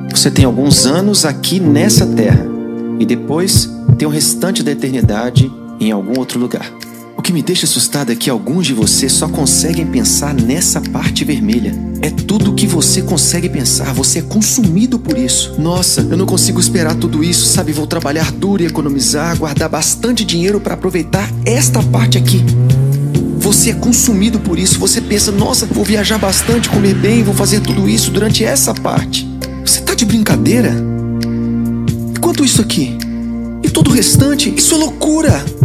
[0.09, 2.43] Você tem alguns anos aqui nessa terra
[2.99, 6.73] e depois tem o restante da eternidade em algum outro lugar.
[7.23, 11.23] O que me deixa assustado é que alguns de vocês só conseguem pensar nessa parte
[11.23, 11.73] vermelha.
[12.01, 15.55] É tudo o que você consegue pensar, você é consumido por isso.
[15.57, 17.71] Nossa, eu não consigo esperar tudo isso, sabe?
[17.71, 22.43] Vou trabalhar duro e economizar, guardar bastante dinheiro para aproveitar esta parte aqui.
[23.37, 27.61] Você é consumido por isso, você pensa, nossa, vou viajar bastante, comer bem, vou fazer
[27.61, 29.25] tudo isso durante essa parte.
[29.65, 30.75] Você tá de brincadeira?
[32.13, 32.97] E quanto isso aqui?
[33.63, 34.53] E todo o restante?
[34.53, 35.62] Isso é loucura!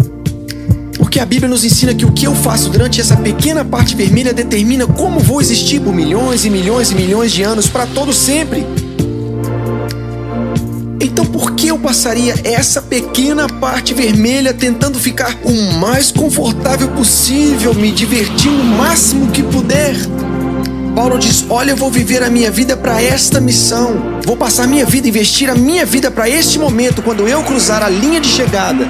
[0.98, 4.34] Porque a Bíblia nos ensina que o que eu faço durante essa pequena parte vermelha
[4.34, 8.66] determina como vou existir por milhões e milhões e milhões de anos para todo sempre.
[11.00, 17.72] Então por que eu passaria essa pequena parte vermelha tentando ficar o mais confortável possível,
[17.72, 19.94] me divertindo o máximo que puder?
[20.96, 24.20] Paulo diz: Olha, eu vou viver a minha vida para esta missão.
[24.26, 27.88] Vou passar minha vida, investir a minha vida para este momento, quando eu cruzar a
[27.88, 28.88] linha de chegada.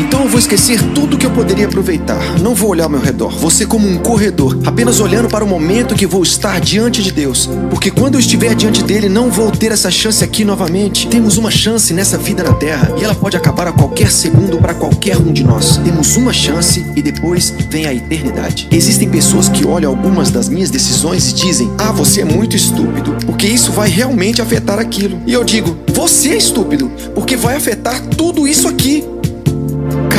[0.00, 2.40] Então eu vou esquecer tudo que eu poderia aproveitar.
[2.40, 3.30] Não vou olhar ao meu redor.
[3.50, 7.50] Ser como um corredor, apenas olhando para o momento que vou estar diante de Deus.
[7.68, 11.08] Porque quando eu estiver diante dele, não vou ter essa chance aqui novamente.
[11.08, 14.72] Temos uma chance nessa vida na Terra e ela pode acabar a qualquer segundo para
[14.72, 15.78] qualquer um de nós.
[15.78, 18.68] Temos uma chance e depois vem a eternidade.
[18.70, 23.16] Existem pessoas que olham algumas das minhas decisões e dizem: Ah, você é muito estúpido,
[23.26, 25.20] porque isso vai realmente afetar aquilo.
[25.26, 29.04] E eu digo: Você é estúpido, porque vai afetar tudo isso aqui.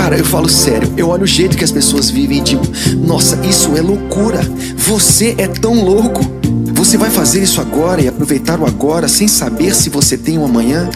[0.02, 2.64] Cara, eu falo sério, eu olho o jeito que as pessoas vivem e digo:
[3.06, 4.42] nossa, isso é loucura.
[4.76, 6.22] Você é tão louco.
[6.74, 10.44] Você vai fazer isso agora e aproveitar o agora sem saber se você tem um
[10.44, 10.90] amanhã?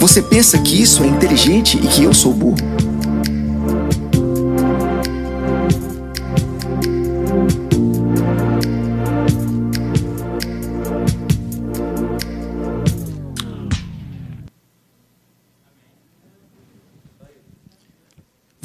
[0.00, 2.75] Você pensa que isso é inteligente e que eu sou burro?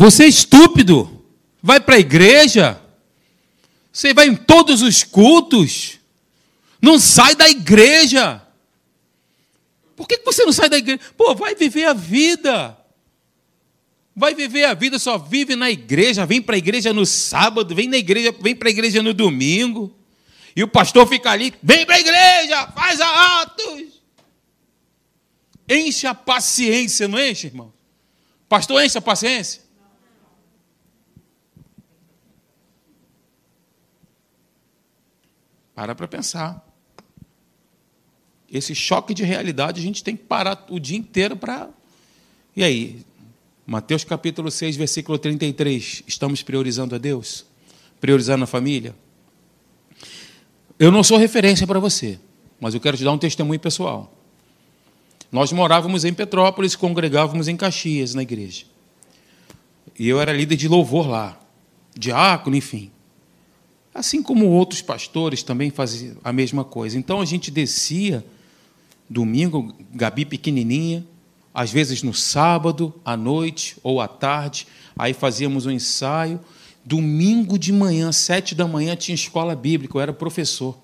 [0.01, 1.23] Você é estúpido.
[1.61, 2.81] Vai para a igreja.
[3.93, 5.99] Você vai em todos os cultos.
[6.81, 8.41] Não sai da igreja.
[9.95, 10.99] Por que você não sai da igreja?
[11.15, 12.75] Pô, vai viver a vida.
[14.15, 17.87] Vai viver a vida, só vive na igreja, vem para a igreja no sábado, vem
[17.87, 19.95] na igreja, vem para a igreja no domingo.
[20.55, 24.01] E o pastor fica ali, vem para a igreja, faz atos.
[25.69, 27.71] Enche a paciência, não enche, irmão?
[28.49, 29.70] Pastor, enche a paciência.
[35.81, 36.63] Para para pensar.
[38.51, 41.69] Esse choque de realidade a gente tem que parar o dia inteiro para.
[42.55, 43.03] E aí?
[43.65, 46.03] Mateus capítulo 6, versículo 33.
[46.05, 47.47] Estamos priorizando a Deus?
[47.99, 48.93] Priorizando a família?
[50.77, 52.19] Eu não sou referência para você,
[52.59, 54.15] mas eu quero te dar um testemunho pessoal.
[55.31, 58.65] Nós morávamos em Petrópolis, congregávamos em Caxias, na igreja.
[59.97, 61.39] E eu era líder de louvor lá,
[61.97, 62.91] diácono, enfim.
[63.93, 66.97] Assim como outros pastores também faziam a mesma coisa.
[66.97, 68.25] Então a gente descia
[69.09, 71.05] domingo, Gabi pequenininha,
[71.53, 74.65] às vezes no sábado, à noite ou à tarde,
[74.97, 76.39] aí fazíamos um ensaio.
[76.83, 80.77] Domingo de manhã, sete da manhã, tinha escola bíblica, eu era professor.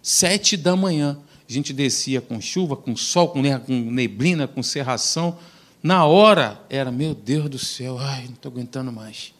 [0.00, 1.18] Sete da manhã.
[1.48, 5.36] A gente descia com chuva, com sol, com neblina, com serração.
[5.82, 9.34] Na hora era, meu Deus do céu, ai, não estou aguentando mais.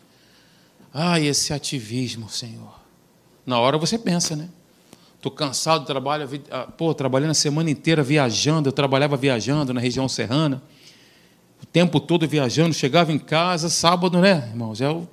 [0.92, 2.77] Ai, esse ativismo, Senhor.
[3.48, 4.48] Na hora você pensa, né?
[5.16, 9.80] Estou cansado do trabalho, ah, pô, trabalhando a semana inteira viajando, eu trabalhava viajando na
[9.80, 10.62] região serrana,
[11.62, 14.82] o tempo todo viajando, chegava em casa, sábado, né, irmãos?
[14.82, 15.08] Eu,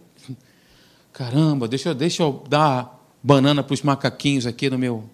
[1.14, 5.10] caramba, deixa, deixa eu dar banana para os macaquinhos aqui no meu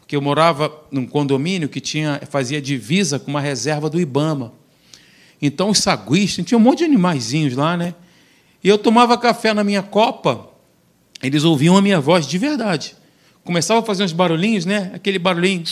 [0.00, 4.52] porque eu morava num condomínio que tinha fazia divisa com uma reserva do Ibama.
[5.40, 7.94] Então os saguistas, tinha um monte de animaizinhos lá, né?
[8.62, 10.53] E eu tomava café na minha copa,
[11.26, 12.94] eles ouviam a minha voz de verdade.
[13.42, 14.90] Começava a fazer uns barulhinhos, né?
[14.94, 15.64] Aquele barulhinho.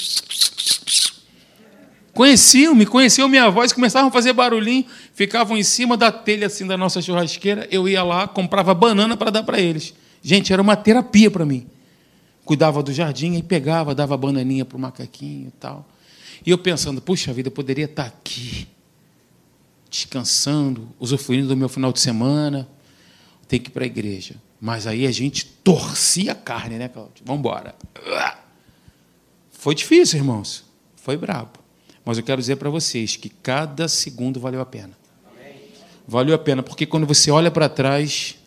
[2.12, 4.84] Conheciam, me conheciam minha voz, começavam a fazer barulhinho,
[5.14, 7.66] ficavam em cima da telha assim da nossa churrasqueira.
[7.70, 9.94] Eu ia lá, comprava banana para dar para eles.
[10.22, 11.66] Gente, era uma terapia para mim
[12.44, 15.88] cuidava do jardim e pegava, dava bananinha para o macaquinho e tal.
[16.44, 18.66] E eu pensando, puxa vida, eu poderia estar aqui,
[19.88, 22.68] descansando, usufruindo do meu final de semana,
[23.46, 24.34] tem que ir para a igreja.
[24.64, 27.24] Mas aí a gente torcia a carne, né, Cláudio?
[27.24, 27.74] Vamos embora.
[29.50, 30.64] Foi difícil, irmãos.
[30.94, 31.58] Foi brabo.
[32.04, 34.96] Mas eu quero dizer para vocês que cada segundo valeu a pena.
[36.06, 38.38] Valeu a pena, porque quando você olha para trás,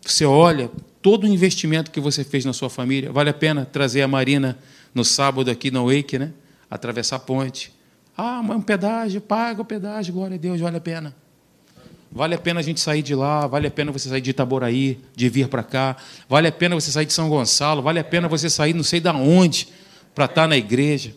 [0.00, 0.70] você olha
[1.02, 3.10] todo o investimento que você fez na sua família.
[3.10, 4.56] Vale a pena trazer a Marina
[4.94, 6.32] no sábado aqui na Wake, né?
[6.70, 7.72] Atravessar a ponte.
[8.16, 11.23] Ah, mas um pedágio, paga o pedágio, glória a Deus, vale a pena.
[12.14, 15.00] Vale a pena a gente sair de lá, vale a pena você sair de Itaboraí,
[15.16, 15.96] de vir para cá,
[16.28, 19.00] vale a pena você sair de São Gonçalo, vale a pena você sair não sei
[19.00, 19.66] da onde
[20.14, 21.12] para estar na igreja.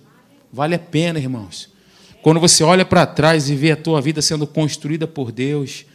[0.52, 1.70] Vale a pena, irmãos.
[2.24, 5.86] Quando você olha para trás e vê a tua vida sendo construída por Deus,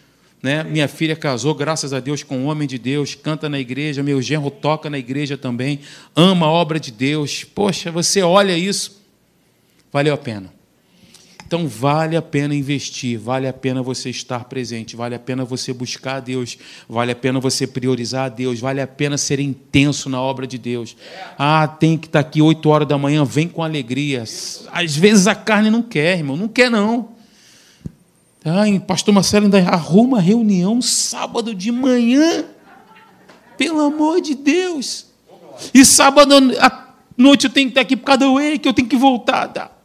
[0.40, 0.62] né?
[0.62, 4.22] Minha filha casou, graças a Deus, com um homem de Deus, canta na igreja, meu
[4.22, 5.80] genro toca na igreja também,
[6.14, 7.42] ama a obra de Deus.
[7.42, 9.02] Poxa, você olha isso,
[9.92, 10.61] valeu a pena.
[11.52, 15.70] Então vale a pena investir, vale a pena você estar presente, vale a pena você
[15.70, 16.56] buscar a Deus,
[16.88, 20.56] vale a pena você priorizar a Deus, vale a pena ser intenso na obra de
[20.56, 20.96] Deus.
[21.38, 24.22] Ah, tem que estar aqui 8 horas da manhã, vem com alegria.
[24.72, 27.10] Às vezes a carne não quer, irmão, não quer não.
[28.42, 32.46] Ai, pastor Marcelo ainda arruma reunião sábado de manhã.
[33.58, 35.04] Pelo amor de Deus.
[35.74, 38.88] E sábado à noite eu tenho que estar aqui por causa do que eu tenho
[38.88, 39.81] que voltar.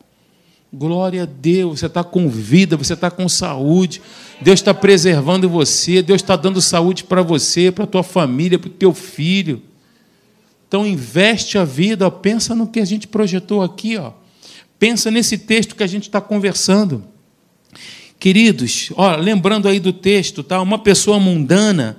[0.78, 4.00] Glória a Deus, você está com vida, você está com saúde.
[4.40, 8.68] Deus está preservando você, Deus está dando saúde para você, para a tua família, para
[8.68, 9.60] o teu filho.
[10.68, 14.12] Então investe a vida, ó, pensa no que a gente projetou aqui, ó.
[14.78, 17.04] Pensa nesse texto que a gente está conversando.
[18.20, 20.62] Queridos, ó, lembrando aí do texto, tá?
[20.62, 21.98] Uma pessoa mundana,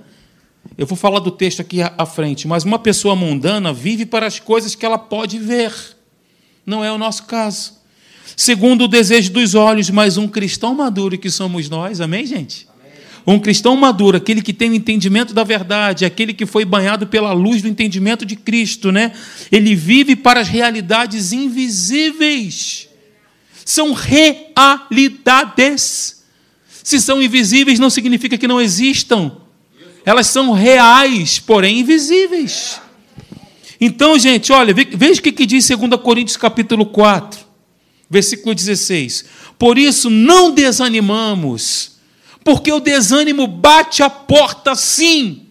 [0.77, 4.39] eu vou falar do texto aqui à frente, mas uma pessoa mundana vive para as
[4.39, 5.75] coisas que ela pode ver.
[6.65, 7.78] Não é o nosso caso.
[8.37, 12.69] Segundo o desejo dos olhos, mas um cristão maduro que somos nós, amém, gente?
[13.27, 17.33] Um cristão maduro, aquele que tem o entendimento da verdade, aquele que foi banhado pela
[17.33, 19.13] luz do entendimento de Cristo, né?
[19.53, 22.89] Ele vive para as realidades invisíveis
[23.69, 26.25] são realidades.
[26.83, 29.37] Se são invisíveis, não significa que não existam.
[30.07, 32.81] Elas são reais, porém invisíveis.
[33.79, 37.41] Então, gente, olha, veja o que diz 2 Coríntios capítulo 4,
[38.09, 39.25] versículo 16.
[39.59, 41.93] Por isso não desanimamos,
[42.45, 45.43] porque o desânimo bate a porta sim.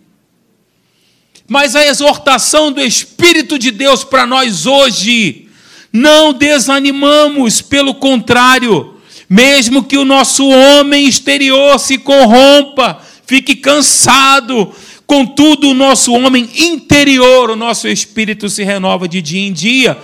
[1.47, 5.47] Mas a exortação do Espírito de Deus para nós hoje
[5.91, 8.95] não desanimamos, pelo contrário,
[9.29, 14.73] mesmo que o nosso homem exterior se corrompa, fique cansado,
[15.05, 19.97] contudo, o nosso homem interior, o nosso espírito se renova de dia em dia,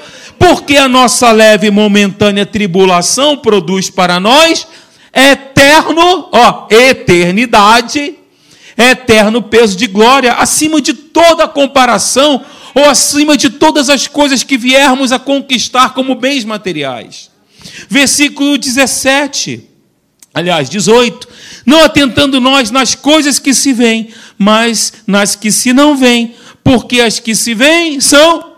[0.43, 4.67] porque a nossa leve e momentânea tribulação produz para nós
[5.13, 8.15] eterno, ó, eternidade,
[8.77, 12.43] eterno peso de glória, acima de toda comparação
[12.75, 17.31] ou acima de todas as coisas que viermos a conquistar como bens materiais.
[17.87, 19.63] Versículo 17,
[20.33, 21.25] aliás, 18:
[21.65, 26.99] Não atentando nós nas coisas que se veem, mas nas que se não veem, porque
[26.99, 28.51] as que se veem são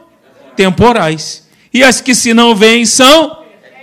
[0.56, 1.45] temporais,
[1.76, 3.40] e as que se não veem são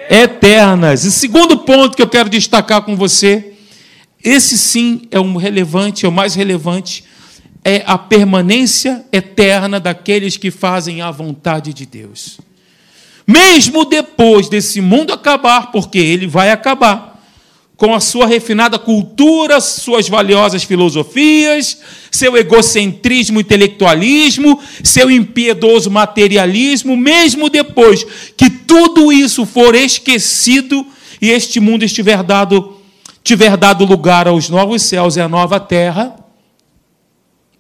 [0.09, 1.05] eternas.
[1.05, 3.53] E segundo ponto que eu quero destacar com você,
[4.25, 7.05] esse sim é um relevante, é o mais relevante,
[7.63, 12.41] é a permanência eterna daqueles que fazem a vontade de Deus.
[13.27, 17.12] Mesmo depois desse mundo acabar, porque ele vai acabar,
[17.77, 21.79] com a sua refinada cultura, suas valiosas filosofias,
[22.11, 28.05] seu egocentrismo, intelectualismo, seu impiedoso materialismo, mesmo depois
[28.37, 30.87] que tudo isso for esquecido
[31.21, 32.79] e este mundo estiver dado,
[33.23, 36.17] tiver dado lugar aos novos céus e à nova terra,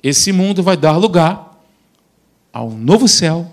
[0.03, 1.61] esse mundo vai dar lugar
[2.53, 3.51] ao novo céu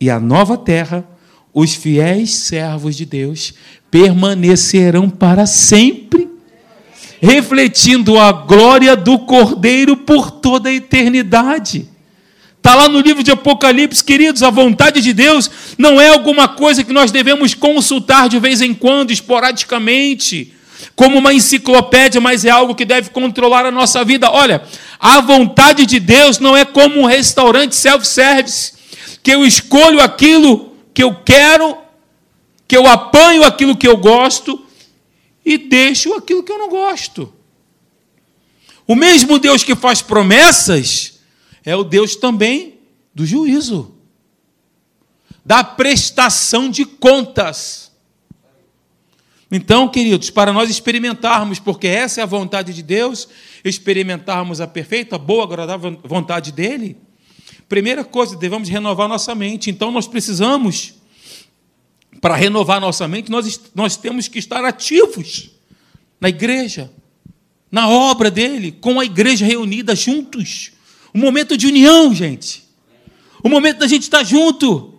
[0.00, 1.04] e à nova terra.
[1.52, 3.54] Os fiéis servos de Deus
[3.90, 6.28] permanecerão para sempre,
[7.20, 11.88] refletindo a glória do Cordeiro por toda a eternidade.
[12.56, 16.84] Está lá no livro de Apocalipse, queridos, a vontade de Deus não é alguma coisa
[16.84, 20.54] que nós devemos consultar de vez em quando, esporadicamente
[20.94, 24.30] como uma enciclopédia, mas é algo que deve controlar a nossa vida.
[24.30, 24.62] Olha,
[24.98, 28.72] a vontade de Deus não é como um restaurante self-service,
[29.22, 30.69] que eu escolho aquilo
[31.00, 31.78] que eu quero,
[32.68, 34.66] que eu apanho aquilo que eu gosto
[35.42, 37.32] e deixo aquilo que eu não gosto.
[38.86, 41.18] O mesmo Deus que faz promessas
[41.64, 42.80] é o Deus também
[43.14, 43.94] do juízo,
[45.42, 47.90] da prestação de contas.
[49.50, 53.26] Então, queridos, para nós experimentarmos, porque essa é a vontade de Deus,
[53.64, 56.98] experimentarmos a perfeita, boa, agradável vontade dele,
[57.70, 59.70] primeira coisa, devemos renovar nossa mente.
[59.70, 60.94] Então, nós precisamos,
[62.20, 65.52] para renovar nossa mente, nós, nós temos que estar ativos
[66.20, 66.92] na igreja,
[67.70, 70.72] na obra dele, com a igreja reunida juntos.
[71.14, 72.68] Um momento de união, gente.
[73.40, 74.92] O momento da gente estar junto.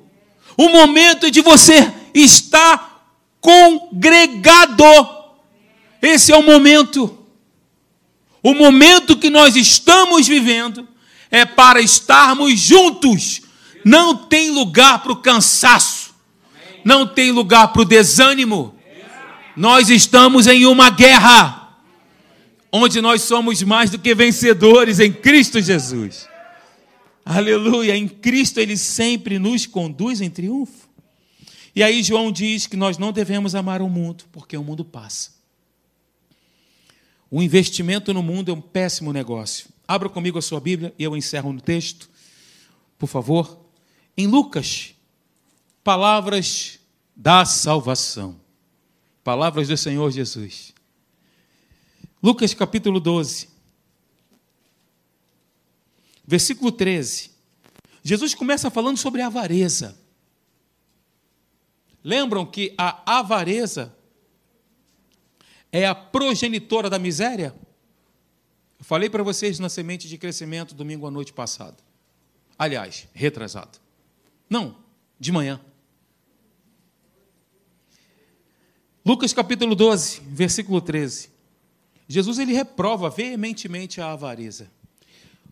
[0.56, 3.06] O momento de você estar
[3.42, 4.86] congregado.
[6.02, 7.18] Esse é o momento.
[8.42, 10.88] O momento que nós estamos vivendo
[11.32, 13.42] é para estarmos juntos.
[13.84, 16.14] Não tem lugar para o cansaço.
[16.84, 18.76] Não tem lugar para o desânimo.
[19.56, 21.78] Nós estamos em uma guerra,
[22.72, 26.28] onde nós somos mais do que vencedores em Cristo Jesus.
[27.24, 27.96] Aleluia!
[27.96, 30.90] Em Cristo Ele sempre nos conduz em triunfo.
[31.76, 35.32] E aí João diz que nós não devemos amar o mundo, porque o mundo passa.
[37.30, 39.68] O investimento no mundo é um péssimo negócio.
[39.92, 42.10] Abra comigo a sua Bíblia e eu encerro no texto,
[42.98, 43.60] por favor.
[44.16, 44.96] Em Lucas,
[45.84, 46.80] palavras
[47.14, 48.40] da salvação.
[49.22, 50.74] Palavras do Senhor Jesus.
[52.24, 53.50] Lucas capítulo 12,
[56.26, 57.32] versículo 13.
[58.02, 60.00] Jesus começa falando sobre a avareza.
[62.02, 63.94] Lembram que a avareza
[65.70, 67.54] é a progenitora da miséria?
[68.82, 71.78] Falei para vocês na semente de crescimento domingo à noite passado.
[72.58, 73.80] Aliás, retrasado.
[74.50, 74.76] Não,
[75.20, 75.62] de manhã.
[79.06, 81.30] Lucas capítulo 12, versículo 13.
[82.08, 84.70] Jesus ele reprova veementemente a avareza.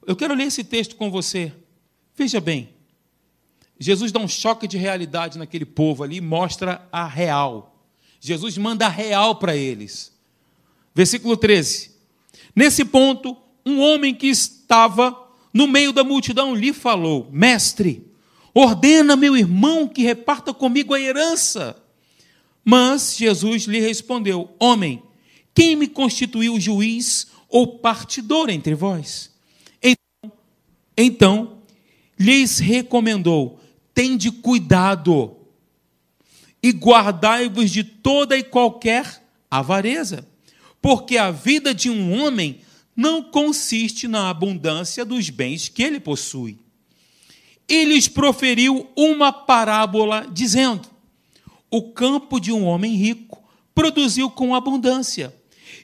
[0.05, 1.53] Eu quero ler esse texto com você.
[2.15, 2.73] Veja bem,
[3.80, 7.86] Jesus dá um choque de realidade naquele povo ali e mostra a real.
[8.19, 10.11] Jesus manda a real para eles.
[10.93, 11.98] Versículo 13.
[12.55, 15.15] Nesse ponto, um homem que estava
[15.53, 18.07] no meio da multidão lhe falou: Mestre,
[18.53, 21.75] ordena meu irmão que reparta comigo a herança.
[22.63, 25.01] Mas Jesus lhe respondeu: Homem,
[25.53, 29.31] quem me constituiu juiz ou partidor entre vós?
[29.81, 30.31] Então,
[30.97, 31.57] então
[32.17, 33.59] lhes recomendou:
[33.93, 35.35] tende cuidado
[36.61, 40.27] e guardai-vos de toda e qualquer avareza,
[40.82, 42.61] porque a vida de um homem
[42.95, 46.57] não consiste na abundância dos bens que ele possui.
[47.67, 50.89] E lhes proferiu uma parábola, dizendo:
[51.71, 53.43] o campo de um homem rico
[53.75, 55.34] produziu com abundância.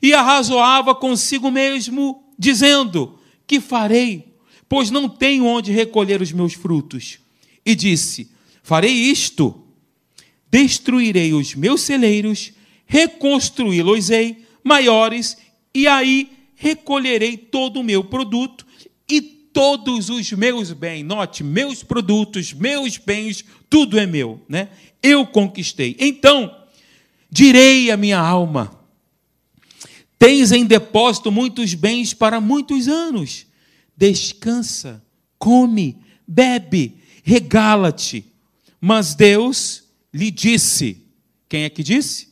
[0.01, 4.33] E arrazoava consigo mesmo, dizendo: Que farei?
[4.67, 7.19] Pois não tenho onde recolher os meus frutos.
[7.65, 8.31] E disse:
[8.63, 9.63] Farei isto:
[10.49, 12.51] destruirei os meus celeiros,
[12.85, 15.37] reconstruí-los-ei maiores,
[15.73, 18.65] e aí recolherei todo o meu produto
[19.07, 21.03] e todos os meus bens.
[21.03, 24.69] Note, meus produtos, meus bens, tudo é meu, né?
[25.03, 25.95] Eu conquistei.
[25.99, 26.53] Então,
[27.29, 28.79] direi à minha alma:
[30.17, 33.45] Tens em depósito muitos bens para muitos anos.
[33.95, 35.03] Descansa,
[35.37, 35.97] come,
[36.27, 38.25] bebe, regala-te.
[38.81, 41.03] Mas Deus lhe disse:
[41.47, 42.29] Quem é que disse?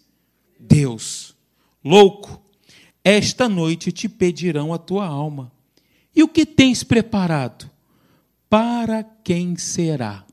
[0.59, 1.32] Deus.
[1.84, 2.41] Louco,
[3.03, 5.51] esta noite te pedirão a tua alma.
[6.15, 7.69] E o que tens preparado?
[8.49, 10.25] Para quem será?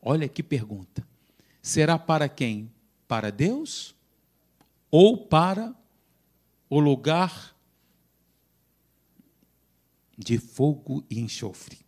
[0.00, 1.06] Olha que pergunta.
[1.60, 2.70] Será para quem?
[3.06, 3.94] Para Deus?
[4.90, 5.74] Ou para
[6.70, 7.54] o lugar
[10.16, 11.78] de fogo e enxofre?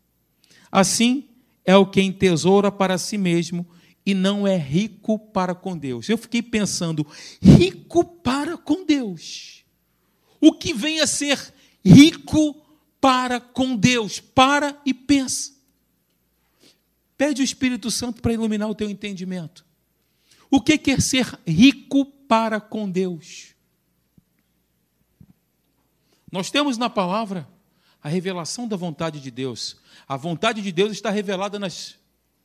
[0.70, 1.28] Assim
[1.64, 3.66] é o que entesoura para si mesmo
[4.06, 6.08] e não é rico para com Deus.
[6.08, 7.04] Eu fiquei pensando,
[7.42, 9.64] rico para com Deus.
[10.40, 11.52] O que vem a ser
[11.84, 12.54] rico
[13.00, 14.20] para com Deus?
[14.20, 15.56] Para e pensa.
[17.18, 19.66] Pede o Espírito Santo para iluminar o teu entendimento.
[20.48, 23.54] O que quer ser rico para com Deus?
[26.30, 27.48] Nós temos na palavra
[28.02, 29.78] a revelação da vontade de Deus.
[30.06, 31.98] A vontade de Deus está revelada nas,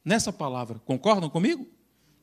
[0.04, 0.80] nessa palavra.
[0.80, 1.68] Concordam comigo?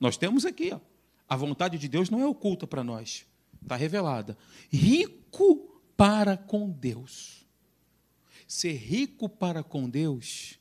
[0.01, 0.81] Nós temos aqui, ó,
[1.29, 3.27] a vontade de Deus não é oculta para nós,
[3.63, 4.37] está revelada.
[4.71, 7.45] Rico para com Deus.
[8.47, 10.59] Ser rico para com Deus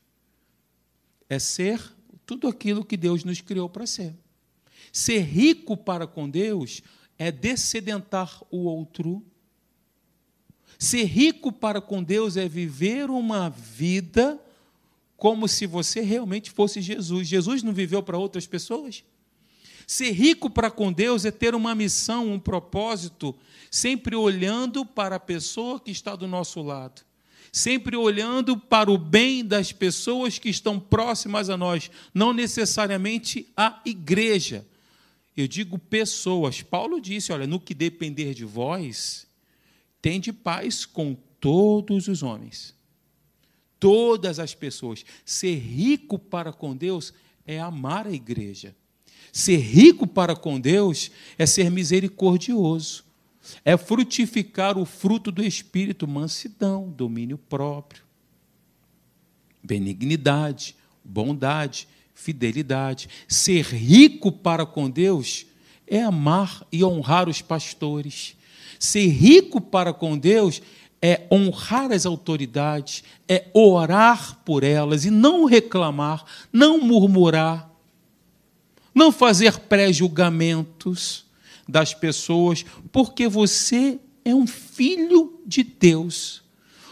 [1.30, 1.82] é ser
[2.26, 4.16] tudo aquilo que Deus nos criou para ser.
[4.92, 6.82] Ser rico para com Deus
[7.18, 9.26] é descedentar o outro.
[10.78, 14.40] Ser rico para com Deus é viver uma vida
[15.18, 17.28] como se você realmente fosse Jesus.
[17.28, 19.04] Jesus não viveu para outras pessoas?
[19.88, 23.36] Ser rico para com Deus é ter uma missão, um propósito,
[23.72, 27.02] sempre olhando para a pessoa que está do nosso lado,
[27.52, 33.82] sempre olhando para o bem das pessoas que estão próximas a nós, não necessariamente a
[33.86, 34.68] igreja.
[35.36, 36.62] Eu digo pessoas.
[36.62, 39.26] Paulo disse: olha, no que depender de vós,
[40.02, 42.77] tende paz com todos os homens.
[43.80, 45.06] Todas as pessoas.
[45.26, 47.14] Ser rico para com Deus
[47.46, 48.76] é amar a igreja.
[49.32, 53.06] Ser rico para com Deus é ser misericordioso,
[53.64, 58.04] é frutificar o fruto do Espírito, mansidão, domínio próprio,
[59.64, 63.10] benignidade, bondade, fidelidade.
[63.28, 65.46] Ser rico para com Deus
[65.86, 68.36] é amar e honrar os pastores.
[68.80, 70.62] Ser rico para com Deus
[71.02, 77.72] é honrar as autoridades, é orar por elas e não reclamar, não murmurar,
[78.94, 81.26] não fazer pré-julgamentos
[81.68, 86.44] das pessoas, porque você é um filho de Deus.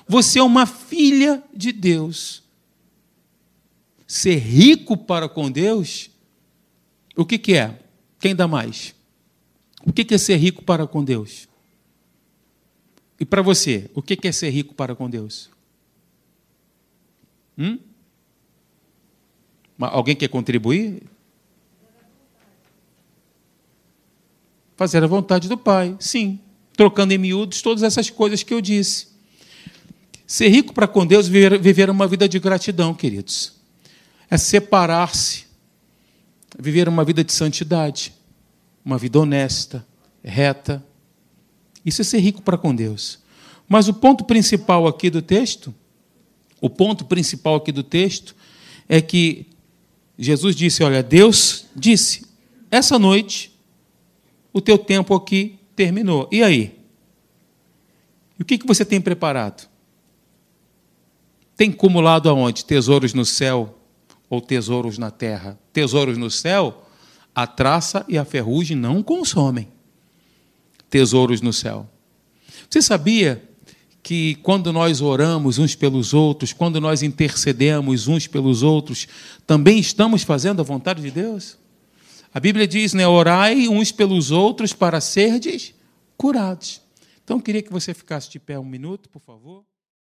[0.07, 2.43] Você é uma filha de Deus.
[4.05, 6.11] Ser rico para com Deus,
[7.15, 7.79] o que, que é?
[8.19, 8.93] Quem dá mais?
[9.85, 11.47] O que, que é ser rico para com Deus?
[13.19, 15.49] E para você, o que é ser rico para com Deus?
[17.57, 17.79] Hum?
[19.79, 21.03] Alguém quer contribuir?
[24.75, 26.39] Fazer a vontade do Pai, sim.
[26.75, 29.07] Trocando em miúdos todas essas coisas que eu disse.
[30.27, 33.53] Ser rico para com Deus, viver, viver uma vida de gratidão, queridos.
[34.29, 35.45] É separar-se,
[36.57, 38.13] viver uma vida de santidade,
[38.83, 39.85] uma vida honesta,
[40.23, 40.83] reta.
[41.85, 43.19] Isso é ser rico para com Deus.
[43.67, 45.73] Mas o ponto principal aqui do texto,
[46.59, 48.35] o ponto principal aqui do texto,
[48.89, 49.47] é que
[50.17, 52.25] Jesus disse: Olha, Deus disse,
[52.71, 53.53] essa noite
[54.51, 56.29] o teu tempo aqui terminou.
[56.31, 56.79] E aí?
[58.39, 59.67] E o que, que você tem preparado?
[61.55, 62.65] Tem acumulado aonde?
[62.65, 63.77] Tesouros no céu
[64.29, 65.59] ou tesouros na terra?
[65.71, 66.85] Tesouros no céu,
[67.33, 69.67] a traça e a ferrugem não consomem.
[70.95, 71.89] Tesouros no céu.
[72.69, 73.43] Você sabia
[74.01, 79.05] que quando nós oramos uns pelos outros, quando nós intercedemos uns pelos outros,
[79.45, 81.57] também estamos fazendo a vontade de Deus?
[82.33, 85.73] A Bíblia diz, né, orai uns pelos outros para serdes
[86.15, 86.81] curados.
[87.25, 89.65] Então, eu queria que você ficasse de pé um minuto, por favor.